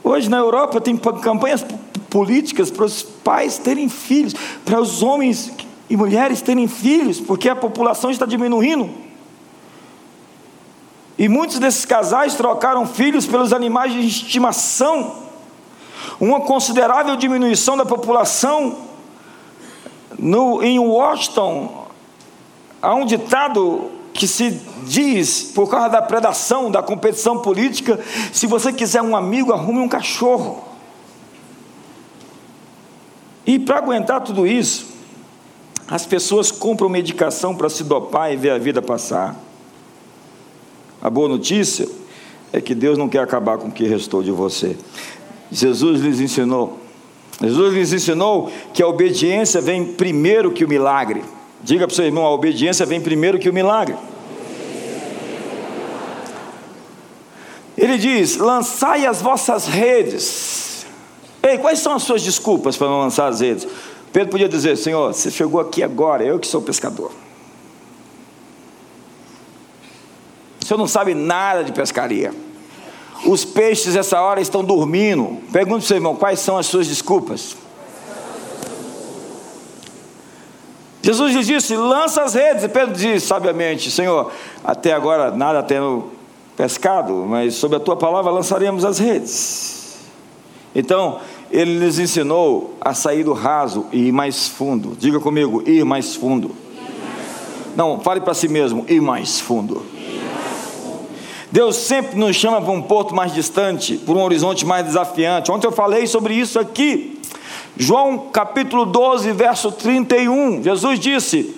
[0.04, 1.66] Hoje na Europa tem campanhas
[2.10, 4.34] políticas para os pais terem filhos,
[4.66, 5.54] para os homens
[5.90, 9.13] e mulheres terem filhos, porque a população está diminuindo.
[11.18, 15.24] E muitos desses casais trocaram filhos pelos animais de estimação.
[16.20, 18.78] Uma considerável diminuição da população.
[20.18, 21.88] No, em Washington,
[22.82, 28.00] há um ditado que se diz, por causa da predação, da competição política:
[28.32, 30.64] se você quiser um amigo, arrume um cachorro.
[33.46, 34.88] E para aguentar tudo isso,
[35.88, 39.36] as pessoas compram medicação para se dopar e ver a vida passar.
[41.04, 41.86] A boa notícia
[42.54, 44.78] é que Deus não quer acabar com o que restou de você.
[45.52, 46.80] Jesus lhes ensinou.
[47.42, 51.22] Jesus lhes ensinou que a obediência vem primeiro que o milagre.
[51.62, 53.98] Diga para o seu irmão: a obediência vem primeiro que o milagre.
[57.78, 60.86] Ele diz: lançai as vossas redes.
[61.44, 63.68] Ei, quais são as suas desculpas para não lançar as redes?
[64.14, 67.12] Pedro podia dizer: Senhor, você chegou aqui agora, eu que sou pescador.
[70.64, 72.34] Você não sabe nada de pescaria.
[73.26, 75.40] Os peixes, essa hora, estão dormindo.
[75.52, 77.56] Pergunte para o seu irmão: quais são as suas desculpas?
[81.02, 82.64] Jesus lhes disse: lança as redes.
[82.64, 84.32] E Pedro disse sabiamente: Senhor,
[84.64, 86.12] até agora nada tendo
[86.56, 89.98] pescado, mas sob a tua palavra lançaremos as redes.
[90.74, 91.20] Então,
[91.52, 94.96] ele lhes ensinou a sair do raso e ir mais fundo.
[94.98, 96.52] Diga comigo: ir mais fundo.
[97.76, 99.93] Não, fale para si mesmo: ir mais fundo.
[101.54, 105.52] Deus sempre nos chama para um porto mais distante, por um horizonte mais desafiante.
[105.52, 107.22] Ontem eu falei sobre isso aqui.
[107.78, 111.56] João capítulo 12, verso 31, Jesus disse: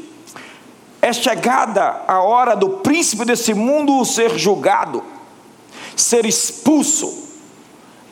[1.02, 5.02] É chegada a hora do príncipe desse mundo ser julgado,
[5.96, 7.30] ser expulso.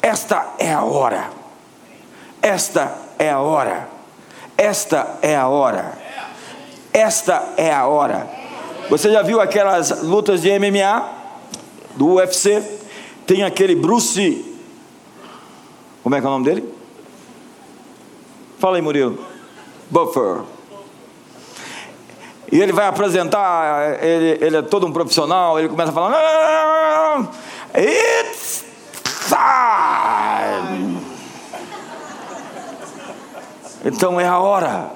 [0.01, 1.31] Esta é a hora.
[2.41, 3.89] Esta é a hora.
[4.57, 5.97] Esta é a hora.
[6.93, 8.25] Esta é a hora.
[8.89, 11.22] Você já viu aquelas lutas de MMA
[11.95, 12.61] do UFC?
[13.25, 14.53] Tem aquele Bruce.
[16.01, 16.73] Como é que é o nome dele?
[18.59, 19.17] Fala aí, Murilo.
[19.89, 20.41] Buffer.
[22.51, 27.31] E ele vai apresentar, ele, ele é todo um profissional, ele começa a falar.
[27.75, 28.63] It's
[29.27, 31.01] time.
[33.83, 34.91] Então é a hora,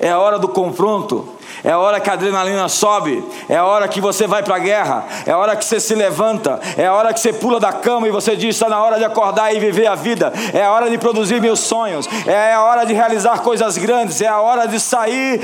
[0.00, 1.35] é a hora do confronto
[1.66, 4.58] é a hora que a adrenalina sobe, é a hora que você vai para a
[4.60, 7.72] guerra, é a hora que você se levanta, é a hora que você pula da
[7.72, 10.70] cama e você diz: está na hora de acordar e viver a vida, é a
[10.70, 14.66] hora de produzir meus sonhos, é a hora de realizar coisas grandes, é a hora
[14.66, 15.40] de sair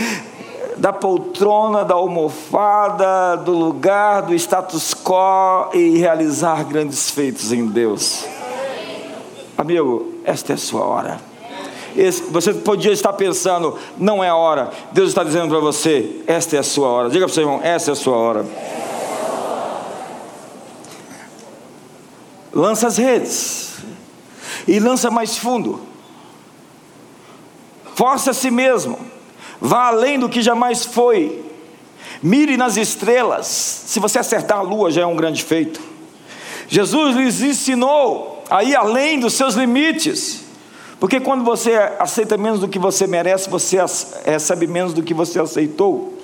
[0.77, 8.25] da poltrona, da almofada, do lugar, do status quo e realizar grandes feitos em Deus.
[9.59, 11.32] Amigo, esta é a sua hora
[12.31, 14.71] você podia estar pensando, não é a hora.
[14.93, 17.11] Deus está dizendo para você, esta é a sua hora.
[17.11, 18.47] Diga para o seu irmão, essa é a sua hora.
[22.53, 23.77] Lança as redes
[24.67, 25.81] e lança mais fundo.
[27.95, 28.99] Força a si mesmo.
[29.61, 31.45] Vá além do que jamais foi.
[32.23, 33.47] Mire nas estrelas.
[33.47, 35.81] Se você acertar a lua, já é um grande feito.
[36.69, 40.42] Jesus lhes ensinou a ir além dos seus limites.
[41.03, 43.77] Porque quando você aceita menos do que você merece, você
[44.25, 46.17] recebe menos do que você aceitou.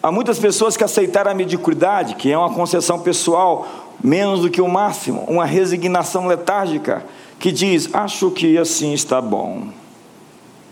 [0.00, 3.66] Há muitas pessoas que aceitaram a mediocridade, que é uma concessão pessoal,
[4.00, 7.04] menos do que o máximo, uma resignação letárgica,
[7.40, 9.66] que diz: Acho que assim está bom.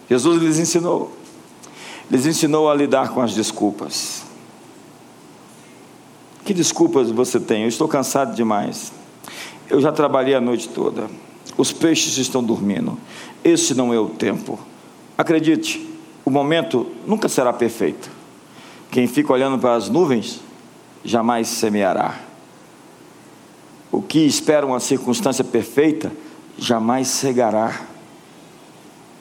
[0.08, 1.10] Jesus lhes ensinou,
[2.08, 4.22] lhes ensinou a lidar com as desculpas.
[6.44, 7.62] Que desculpas você tem?
[7.62, 8.92] Eu estou cansado demais.
[9.68, 11.10] Eu já trabalhei a noite toda.
[11.58, 12.96] Os peixes estão dormindo.
[13.42, 14.60] Esse não é o tempo.
[15.18, 15.92] Acredite,
[16.24, 18.08] o momento nunca será perfeito.
[18.92, 20.40] Quem fica olhando para as nuvens
[21.04, 22.20] jamais semeará.
[23.90, 26.12] O que espera uma circunstância perfeita
[26.56, 27.80] jamais cegará.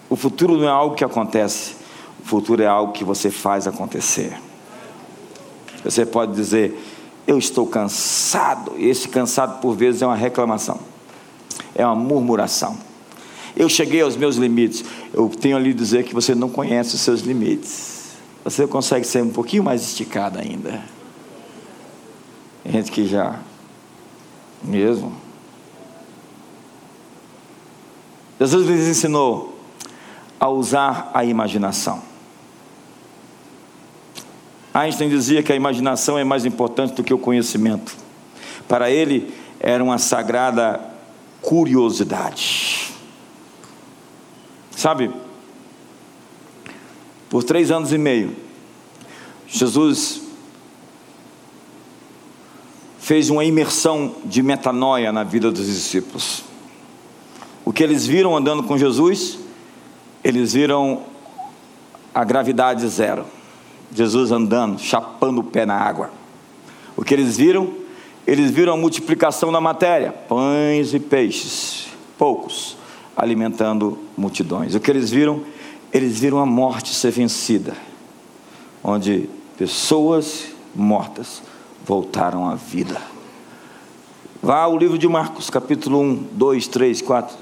[0.08, 1.76] O futuro não é algo que acontece,
[2.24, 4.40] o futuro é algo que você faz acontecer.
[5.84, 6.80] Você pode dizer,
[7.26, 10.97] eu estou cansado, e esse cansado por vezes é uma reclamação
[11.76, 12.78] é uma murmuração.
[13.56, 14.84] Eu cheguei aos meus limites.
[15.14, 18.18] Eu tenho ali dizer que você não conhece os seus limites.
[18.44, 20.84] Você consegue ser um pouquinho mais esticado ainda.
[22.66, 23.40] Gente que já.
[24.64, 25.14] Mesmo.
[28.40, 29.60] Jesus lhes ensinou
[30.40, 32.02] a usar a imaginação.
[34.74, 37.96] Einstein dizia que a imaginação é mais importante do que o conhecimento.
[38.68, 40.80] Para ele, era uma sagrada
[41.48, 42.94] curiosidade.
[44.70, 45.10] Sabe,
[47.30, 48.36] por três anos e meio,
[49.48, 50.24] Jesus
[53.00, 56.44] fez uma imersão de metanoia na vida dos discípulos.
[57.64, 59.40] O que eles viram andando com Jesus,
[60.26, 61.04] eles viram
[62.14, 63.26] a gravidade zero.
[63.94, 66.12] Jesus andando, chapando o pé na água.
[66.98, 67.74] O que eles viram,
[68.28, 72.76] eles viram a multiplicação da matéria, pães e peixes, poucos,
[73.16, 74.76] alimentando multidões.
[74.76, 75.42] O que eles viram?
[75.94, 77.74] Eles viram a morte ser vencida,
[78.84, 81.42] onde pessoas mortas
[81.86, 83.02] voltaram à vida.
[84.44, 87.38] Vá ao livro de Marcos, capítulo 1, 2, 3, 4.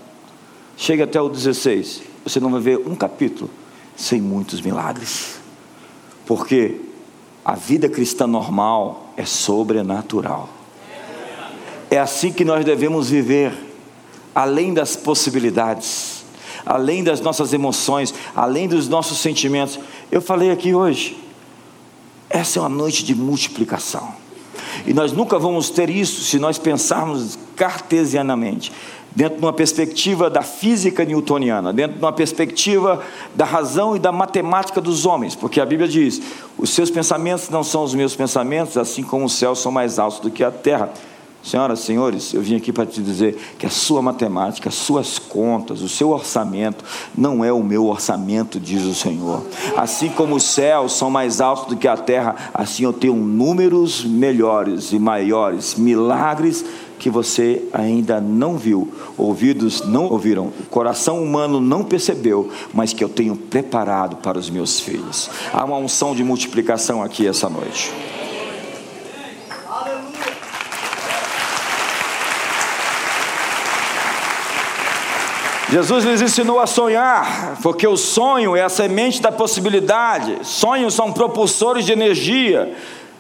[0.78, 2.04] Chega até o 16.
[2.24, 3.50] Você não vai ver um capítulo
[3.96, 5.40] sem muitos milagres.
[6.28, 6.80] Porque
[7.44, 10.48] a vida cristã normal é sobrenatural.
[11.96, 13.54] É assim que nós devemos viver,
[14.36, 16.26] além das possibilidades,
[16.66, 19.80] além das nossas emoções, além dos nossos sentimentos.
[20.12, 21.18] Eu falei aqui hoje,
[22.30, 24.14] essa é uma noite de multiplicação.
[24.86, 28.74] E nós nunca vamos ter isso se nós pensarmos cartesianamente
[29.16, 33.02] dentro de uma perspectiva da física newtoniana, dentro de uma perspectiva
[33.34, 36.22] da razão e da matemática dos homens, porque a Bíblia diz:
[36.58, 40.20] os seus pensamentos não são os meus pensamentos, assim como os céus são mais altos
[40.20, 40.92] do que a terra.
[41.46, 45.84] Senhoras senhores, eu vim aqui para te dizer que a sua matemática, as suas contas,
[45.84, 46.84] o seu orçamento
[47.16, 49.46] não é o meu orçamento, diz o Senhor.
[49.78, 54.04] Assim como os céus são mais altos do que a terra, assim eu tenho números
[54.04, 56.66] melhores e maiores, milagres
[56.98, 63.10] que você ainda não viu, ouvidos não ouviram, coração humano não percebeu, mas que eu
[63.10, 65.30] tenho preparado para os meus filhos.
[65.54, 67.94] Há uma unção de multiplicação aqui essa noite.
[75.76, 80.38] Jesus lhes ensinou a sonhar, porque o sonho é a semente da possibilidade.
[80.44, 82.74] Sonhos são propulsores de energia.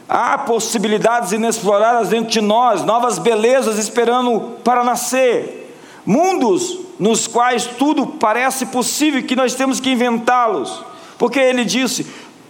[0.08, 5.70] Há possibilidades inexploradas dentro de nós, novas belezas esperando para nascer,
[6.06, 10.82] mundos nos quais tudo parece possível que nós temos que inventá-los,
[11.18, 12.08] porque ele disse: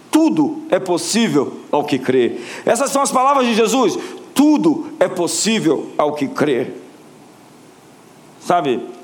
[0.08, 2.38] tudo é possível ao que crê.
[2.64, 3.98] Essas são as palavras de Jesus:
[4.32, 6.74] tudo é possível ao que crê.
[8.38, 8.94] Sabe,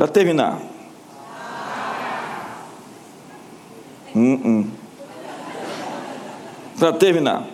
[0.00, 0.58] para terminar.
[4.16, 4.70] Hum, hum.
[6.78, 7.46] Para terminar.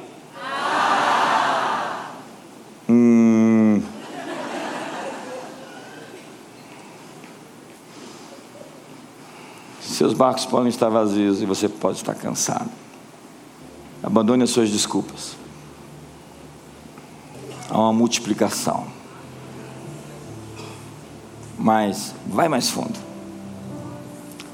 [2.88, 3.82] Hum.
[9.80, 12.70] Seus barcos podem estar vazios e você pode estar cansado.
[14.04, 15.36] Abandone as suas desculpas.
[17.68, 18.95] Há uma multiplicação.
[21.66, 22.96] Mas vai mais fundo.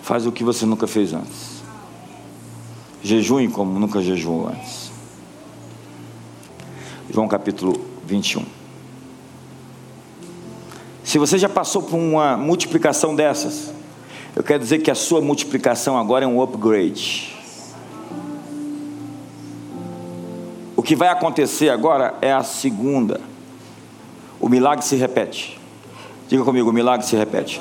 [0.00, 1.62] Faz o que você nunca fez antes.
[3.02, 4.90] Jejue como nunca jejuou antes.
[7.10, 8.46] João capítulo 21.
[11.04, 13.70] Se você já passou por uma multiplicação dessas,
[14.34, 17.36] eu quero dizer que a sua multiplicação agora é um upgrade.
[20.74, 23.20] O que vai acontecer agora é a segunda.
[24.40, 25.60] O milagre se repete.
[26.32, 27.60] Diga comigo, o milagre se repete.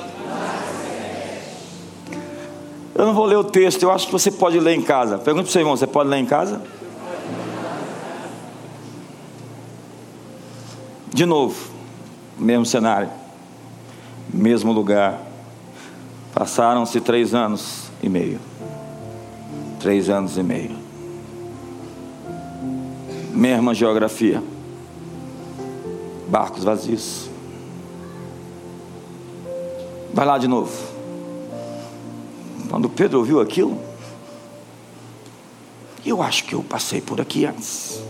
[2.96, 5.18] Eu não vou ler o texto, eu acho que você pode ler em casa.
[5.18, 6.62] Pergunta para o seu irmão: você pode ler em casa?
[11.14, 11.70] De novo,
[12.40, 13.10] mesmo cenário,
[14.34, 15.20] mesmo lugar.
[16.34, 18.40] Passaram-se três anos e meio.
[19.82, 20.78] Três anos e meio.
[23.34, 24.42] Mesma geografia.
[26.30, 27.31] Barcos vazios.
[30.14, 30.72] Vai lá de novo.
[32.70, 33.80] Quando Pedro ouviu aquilo,
[36.06, 38.02] eu acho que eu passei por aqui antes.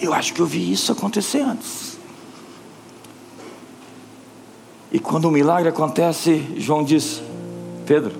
[0.00, 1.98] Eu acho que eu vi isso acontecer antes.
[4.90, 7.22] E quando o milagre acontece, João diz:
[7.86, 8.14] Pedro,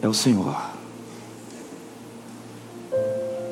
[0.00, 0.56] é o Senhor.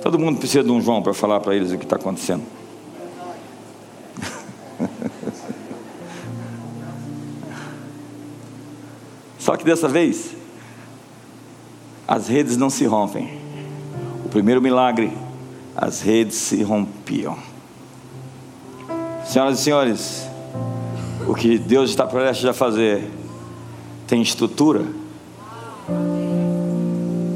[0.02, 2.55] Todo mundo precisa de um João para falar para eles o que está acontecendo.
[9.46, 10.34] Só que dessa vez,
[12.08, 13.38] as redes não se rompem.
[14.24, 15.16] O primeiro milagre,
[15.76, 17.38] as redes se rompiam.
[19.24, 20.26] Senhoras e senhores,
[21.28, 23.08] o que Deus está prestes a fazer
[24.08, 24.84] tem estrutura,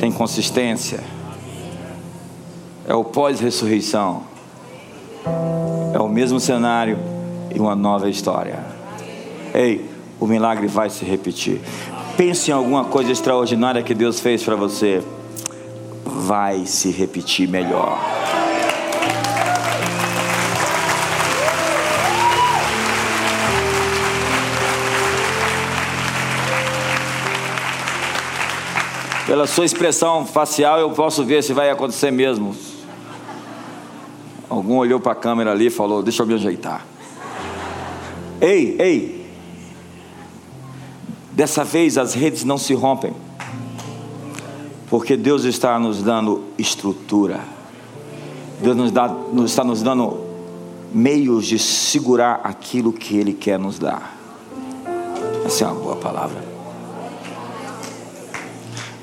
[0.00, 1.04] tem consistência,
[2.88, 4.24] é o pós-ressurreição,
[5.94, 6.98] é o mesmo cenário
[7.54, 8.58] e uma nova história.
[9.54, 9.88] Ei,
[10.18, 11.60] o milagre vai se repetir.
[12.20, 15.02] Pense em alguma coisa extraordinária que Deus fez para você.
[16.04, 17.98] Vai se repetir melhor.
[29.26, 32.54] Pela sua expressão facial, eu posso ver se vai acontecer mesmo.
[34.46, 36.84] Algum olhou para a câmera ali e falou: Deixa eu me ajeitar.
[38.42, 39.19] Ei, ei,
[41.40, 43.14] Dessa vez as redes não se rompem,
[44.90, 47.40] porque Deus está nos dando estrutura,
[48.60, 49.10] Deus nos dá,
[49.46, 50.20] está nos dando
[50.92, 54.18] meios de segurar aquilo que Ele quer nos dar.
[55.46, 56.44] Essa é uma boa palavra.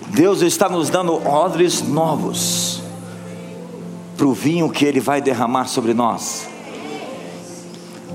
[0.10, 2.84] Deus está nos dando odres novos
[4.16, 6.48] para o vinho que Ele vai derramar sobre nós.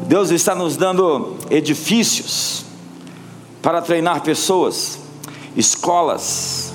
[0.06, 2.70] Deus está nos dando edifícios
[3.62, 4.98] para treinar pessoas,
[5.56, 6.72] escolas.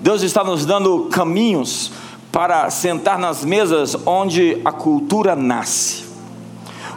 [0.00, 1.90] Deus está nos dando caminhos
[2.30, 6.04] para sentar nas mesas onde a cultura nasce,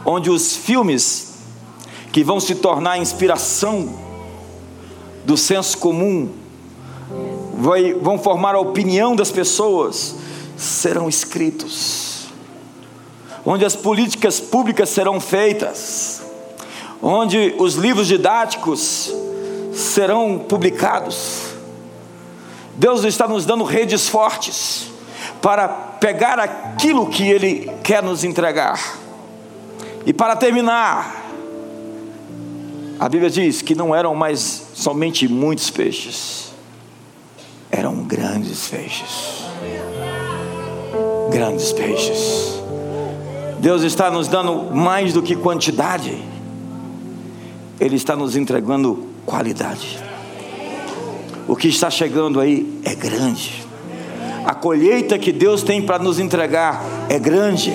[0.05, 1.35] onde os filmes
[2.11, 4.07] que vão se tornar inspiração
[5.25, 6.29] do senso comum,
[8.01, 10.15] vão formar a opinião das pessoas,
[10.55, 12.27] serão escritos,
[13.45, 16.16] onde as políticas públicas serão feitas,
[17.01, 19.13] onde os livros didáticos
[19.73, 21.41] serão publicados.
[22.75, 24.89] Deus está nos dando redes fortes
[25.41, 28.79] para pegar aquilo que Ele quer nos entregar.
[30.05, 31.25] E para terminar,
[32.99, 36.53] a Bíblia diz que não eram mais somente muitos peixes,
[37.69, 39.45] eram grandes peixes.
[41.29, 42.53] Grandes peixes.
[43.59, 46.23] Deus está nos dando mais do que quantidade,
[47.79, 49.99] Ele está nos entregando qualidade.
[51.47, 53.65] O que está chegando aí é grande.
[54.45, 57.73] A colheita que Deus tem para nos entregar é grande.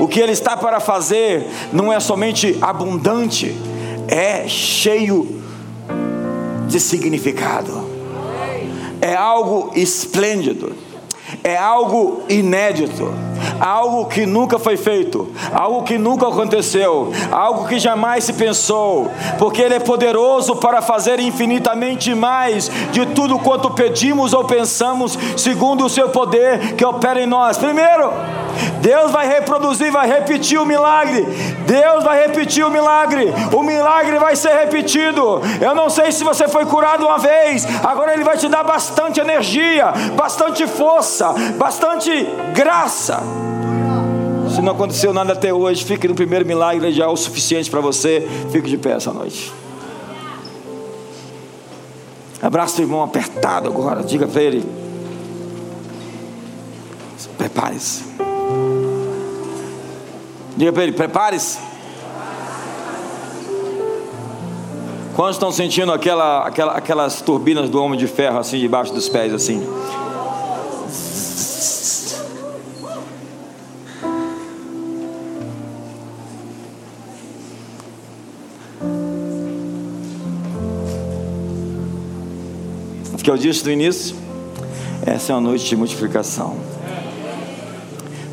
[0.00, 3.54] O que Ele está para fazer não é somente abundante,
[4.08, 5.40] é cheio
[6.66, 7.88] de significado.
[9.00, 10.72] É algo esplêndido,
[11.44, 13.12] é algo inédito
[13.60, 19.62] algo que nunca foi feito, algo que nunca aconteceu, algo que jamais se pensou, porque
[19.62, 25.90] Ele é poderoso para fazer infinitamente mais de tudo quanto pedimos ou pensamos, segundo o
[25.90, 27.58] Seu poder que opera em nós.
[27.58, 28.12] Primeiro,
[28.80, 31.22] Deus vai reproduzir, vai repetir o milagre.
[31.66, 33.32] Deus vai repetir o milagre.
[33.52, 35.40] O milagre vai ser repetido.
[35.60, 39.20] Eu não sei se você foi curado uma vez, agora Ele vai te dar bastante
[39.20, 42.10] energia, bastante força, bastante
[42.54, 43.22] graça.
[44.54, 47.80] Se não aconteceu nada até hoje, fique no primeiro milagre já é o suficiente para
[47.80, 48.26] você.
[48.50, 49.52] Fique de pé essa noite.
[52.40, 54.02] Abraça o irmão apertado agora.
[54.02, 54.64] Diga para ele.
[57.36, 58.04] Prepare-se.
[60.56, 61.58] Diga para ele: prepare-se.
[65.14, 69.32] Quantos estão sentindo aquela, aquela, aquelas turbinas do homem de ferro assim debaixo dos pés
[69.32, 69.66] assim?
[83.36, 84.16] Eu disse no início,
[85.04, 86.56] essa é uma noite de multiplicação.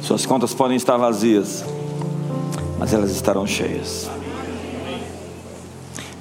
[0.02, 1.66] Suas contas podem estar vazias,
[2.80, 4.10] mas elas estarão cheias.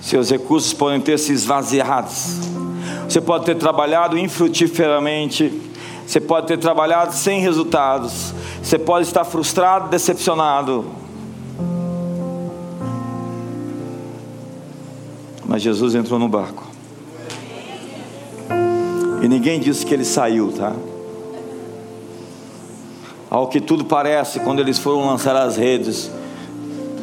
[0.01, 2.11] Seus recursos podem ter se esvaziado.
[3.09, 5.63] Você pode ter trabalhado infrutíferamente.
[6.05, 8.35] Você pode ter trabalhado sem resultados.
[8.61, 10.85] Você pode estar frustrado, decepcionado.
[15.47, 16.62] Mas Jesus entrou no barco.
[19.23, 20.73] E ninguém disse que ele saiu, tá?
[23.31, 26.11] Ao que tudo parece, quando eles foram lançar as redes,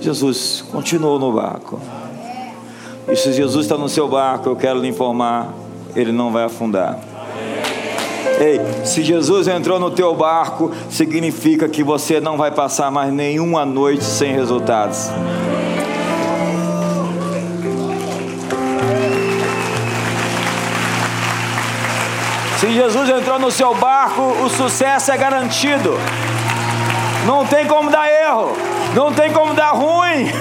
[0.01, 1.79] Jesus continuou no barco.
[3.07, 5.53] E se Jesus está no seu barco, eu quero lhe informar,
[5.95, 6.99] ele não vai afundar.
[8.39, 13.65] Ei, se Jesus entrou no teu barco, significa que você não vai passar mais nenhuma
[13.65, 15.09] noite sem resultados.
[22.59, 25.93] Se Jesus entrou no seu barco, o sucesso é garantido.
[27.25, 28.51] Não tem como dar erro,
[28.93, 30.29] não tem como dar ruim.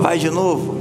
[0.00, 0.80] Vai de novo.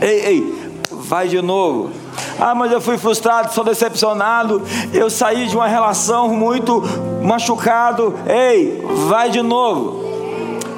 [0.00, 1.92] Ei, ei, vai de novo.
[2.40, 4.60] Ah, mas eu fui frustrado, sou decepcionado.
[4.92, 6.82] Eu saí de uma relação muito
[7.22, 8.16] machucado.
[8.26, 10.02] Ei, vai de novo.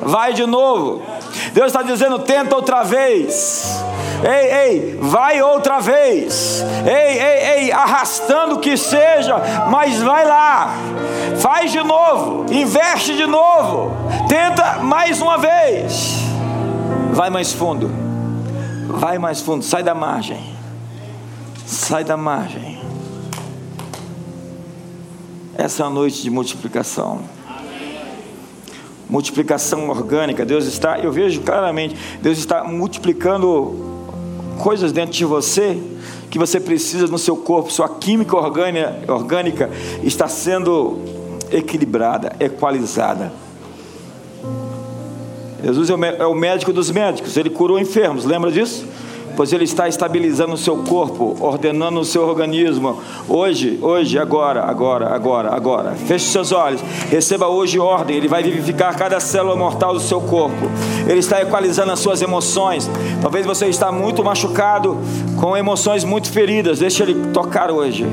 [0.02, 1.00] Vai de novo.
[1.54, 3.82] Deus está dizendo: tenta outra vez.
[4.22, 6.62] Ei, ei, vai outra vez.
[6.86, 9.36] Ei, ei, ei, arrastando que seja,
[9.70, 10.74] mas vai lá.
[11.38, 13.96] Faz de novo, investe de novo.
[14.28, 16.18] Tenta mais uma vez.
[17.12, 17.90] Vai mais fundo.
[18.88, 20.54] Vai mais fundo, sai da margem.
[21.64, 22.78] Sai da margem.
[25.56, 27.20] Essa é a noite de multiplicação
[29.10, 30.46] multiplicação orgânica.
[30.46, 33.89] Deus está, eu vejo claramente, Deus está multiplicando
[34.60, 35.80] coisas dentro de você
[36.30, 39.70] que você precisa no seu corpo, sua química orgânica
[40.04, 40.98] está sendo
[41.50, 43.32] equilibrada, equalizada.
[45.62, 48.86] Jesus é, é o médico dos médicos, ele curou enfermos, lembra disso?
[49.36, 53.00] Pois Ele está estabilizando o seu corpo, ordenando o seu organismo.
[53.28, 55.92] Hoje, hoje, agora, agora, agora, agora.
[55.92, 58.16] Feche seus olhos, receba hoje ordem.
[58.16, 60.70] Ele vai vivificar cada célula mortal do seu corpo.
[61.08, 62.90] Ele está equalizando as suas emoções.
[63.20, 64.98] Talvez você está muito machucado,
[65.38, 66.78] com emoções muito feridas.
[66.78, 68.06] Deixa Ele tocar hoje.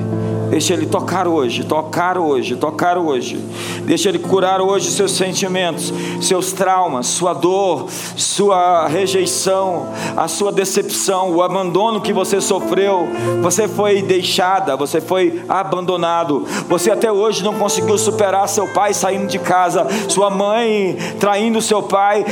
[0.50, 3.38] Deixa Ele tocar hoje, tocar hoje, tocar hoje.
[3.84, 11.32] Deixa Ele curar hoje seus sentimentos, seus traumas, sua dor, sua rejeição, a sua decepção,
[11.32, 13.08] o abandono que você sofreu.
[13.42, 16.46] Você foi deixada, você foi abandonado.
[16.70, 21.84] Você até hoje não conseguiu superar seu pai saindo de casa, sua mãe traindo seu
[21.84, 22.26] pai.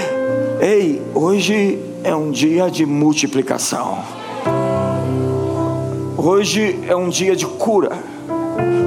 [0.61, 4.24] Ei, hoje é um dia de multiplicação.
[6.25, 7.91] Hoje é um dia de cura.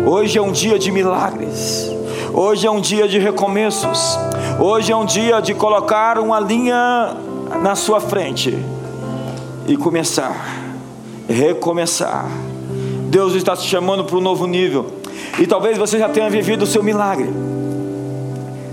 [0.04, 1.88] Hoje é um dia de milagres.
[2.34, 4.18] Hoje é um dia de recomeços.
[4.58, 7.16] Hoje é um dia de colocar uma linha
[7.62, 8.58] na sua frente
[9.68, 10.34] e começar,
[11.28, 12.28] recomeçar.
[13.08, 14.86] Deus está te chamando para um novo nível.
[15.38, 17.30] E talvez você já tenha vivido o seu milagre.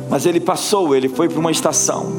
[0.10, 2.12] Mas ele passou, ele foi para uma estação.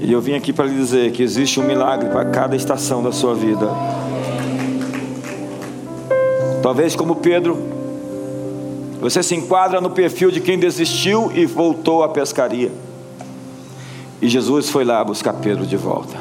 [0.00, 3.12] E eu vim aqui para lhe dizer que existe um milagre para cada estação da
[3.12, 3.68] sua vida.
[6.64, 7.58] Talvez como Pedro,
[8.98, 12.72] você se enquadra no perfil de quem desistiu e voltou à pescaria.
[14.22, 16.16] E Jesus foi lá buscar Pedro de volta.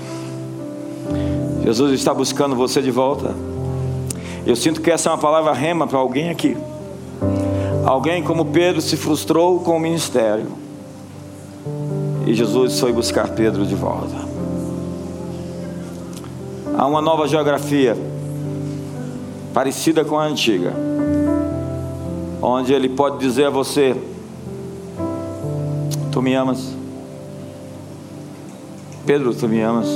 [1.64, 3.34] Jesus está buscando você de volta.
[4.46, 6.58] Eu sinto que essa é uma palavra rema para alguém aqui.
[7.86, 10.48] Alguém como Pedro se frustrou com o ministério.
[12.28, 14.28] E Jesus foi buscar Pedro de volta.
[16.78, 17.96] Há uma nova geografia
[19.54, 20.74] parecida com a antiga,
[22.42, 23.96] onde ele pode dizer a você:
[26.12, 26.76] Tu me amas?
[29.06, 29.88] Pedro, tu me amas?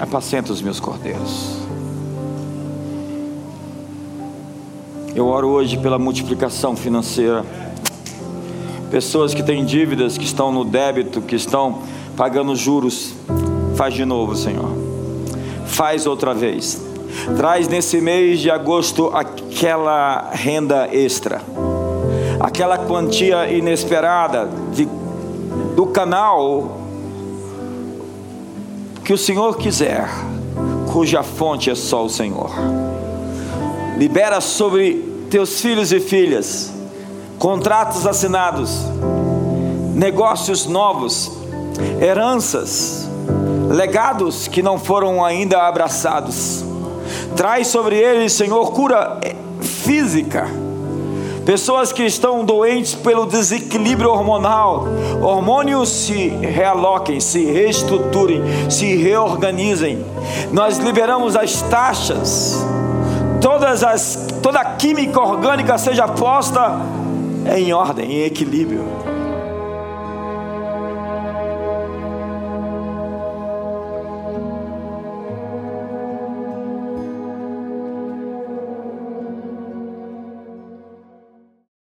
[0.00, 1.56] Apacenta os meus cordeiros.
[5.14, 7.44] Eu oro hoje pela multiplicação financeira.
[8.90, 11.82] Pessoas que têm dívidas, que estão no débito, que estão
[12.16, 13.14] pagando juros,
[13.74, 14.85] faz de novo, Senhor
[15.76, 16.80] faz outra vez.
[17.36, 21.42] Traz nesse mês de agosto aquela renda extra,
[22.40, 24.88] aquela quantia inesperada de,
[25.74, 26.78] do canal
[29.04, 30.08] que o Senhor quiser,
[30.92, 32.50] cuja fonte é só o Senhor.
[33.98, 36.72] Libera sobre teus filhos e filhas
[37.38, 38.80] contratos assinados,
[39.94, 41.30] negócios novos,
[42.00, 43.05] heranças
[43.68, 46.64] legados que não foram ainda abraçados.
[47.36, 49.20] Traz sobre eles, Senhor, cura
[49.60, 50.48] física.
[51.44, 54.84] Pessoas que estão doentes pelo desequilíbrio hormonal,
[55.22, 60.04] hormônios se realoquem, se reestruturem, se reorganizem.
[60.50, 62.66] Nós liberamos as taxas,
[63.40, 66.80] todas as, toda a química orgânica seja posta
[67.54, 69.15] em ordem, em equilíbrio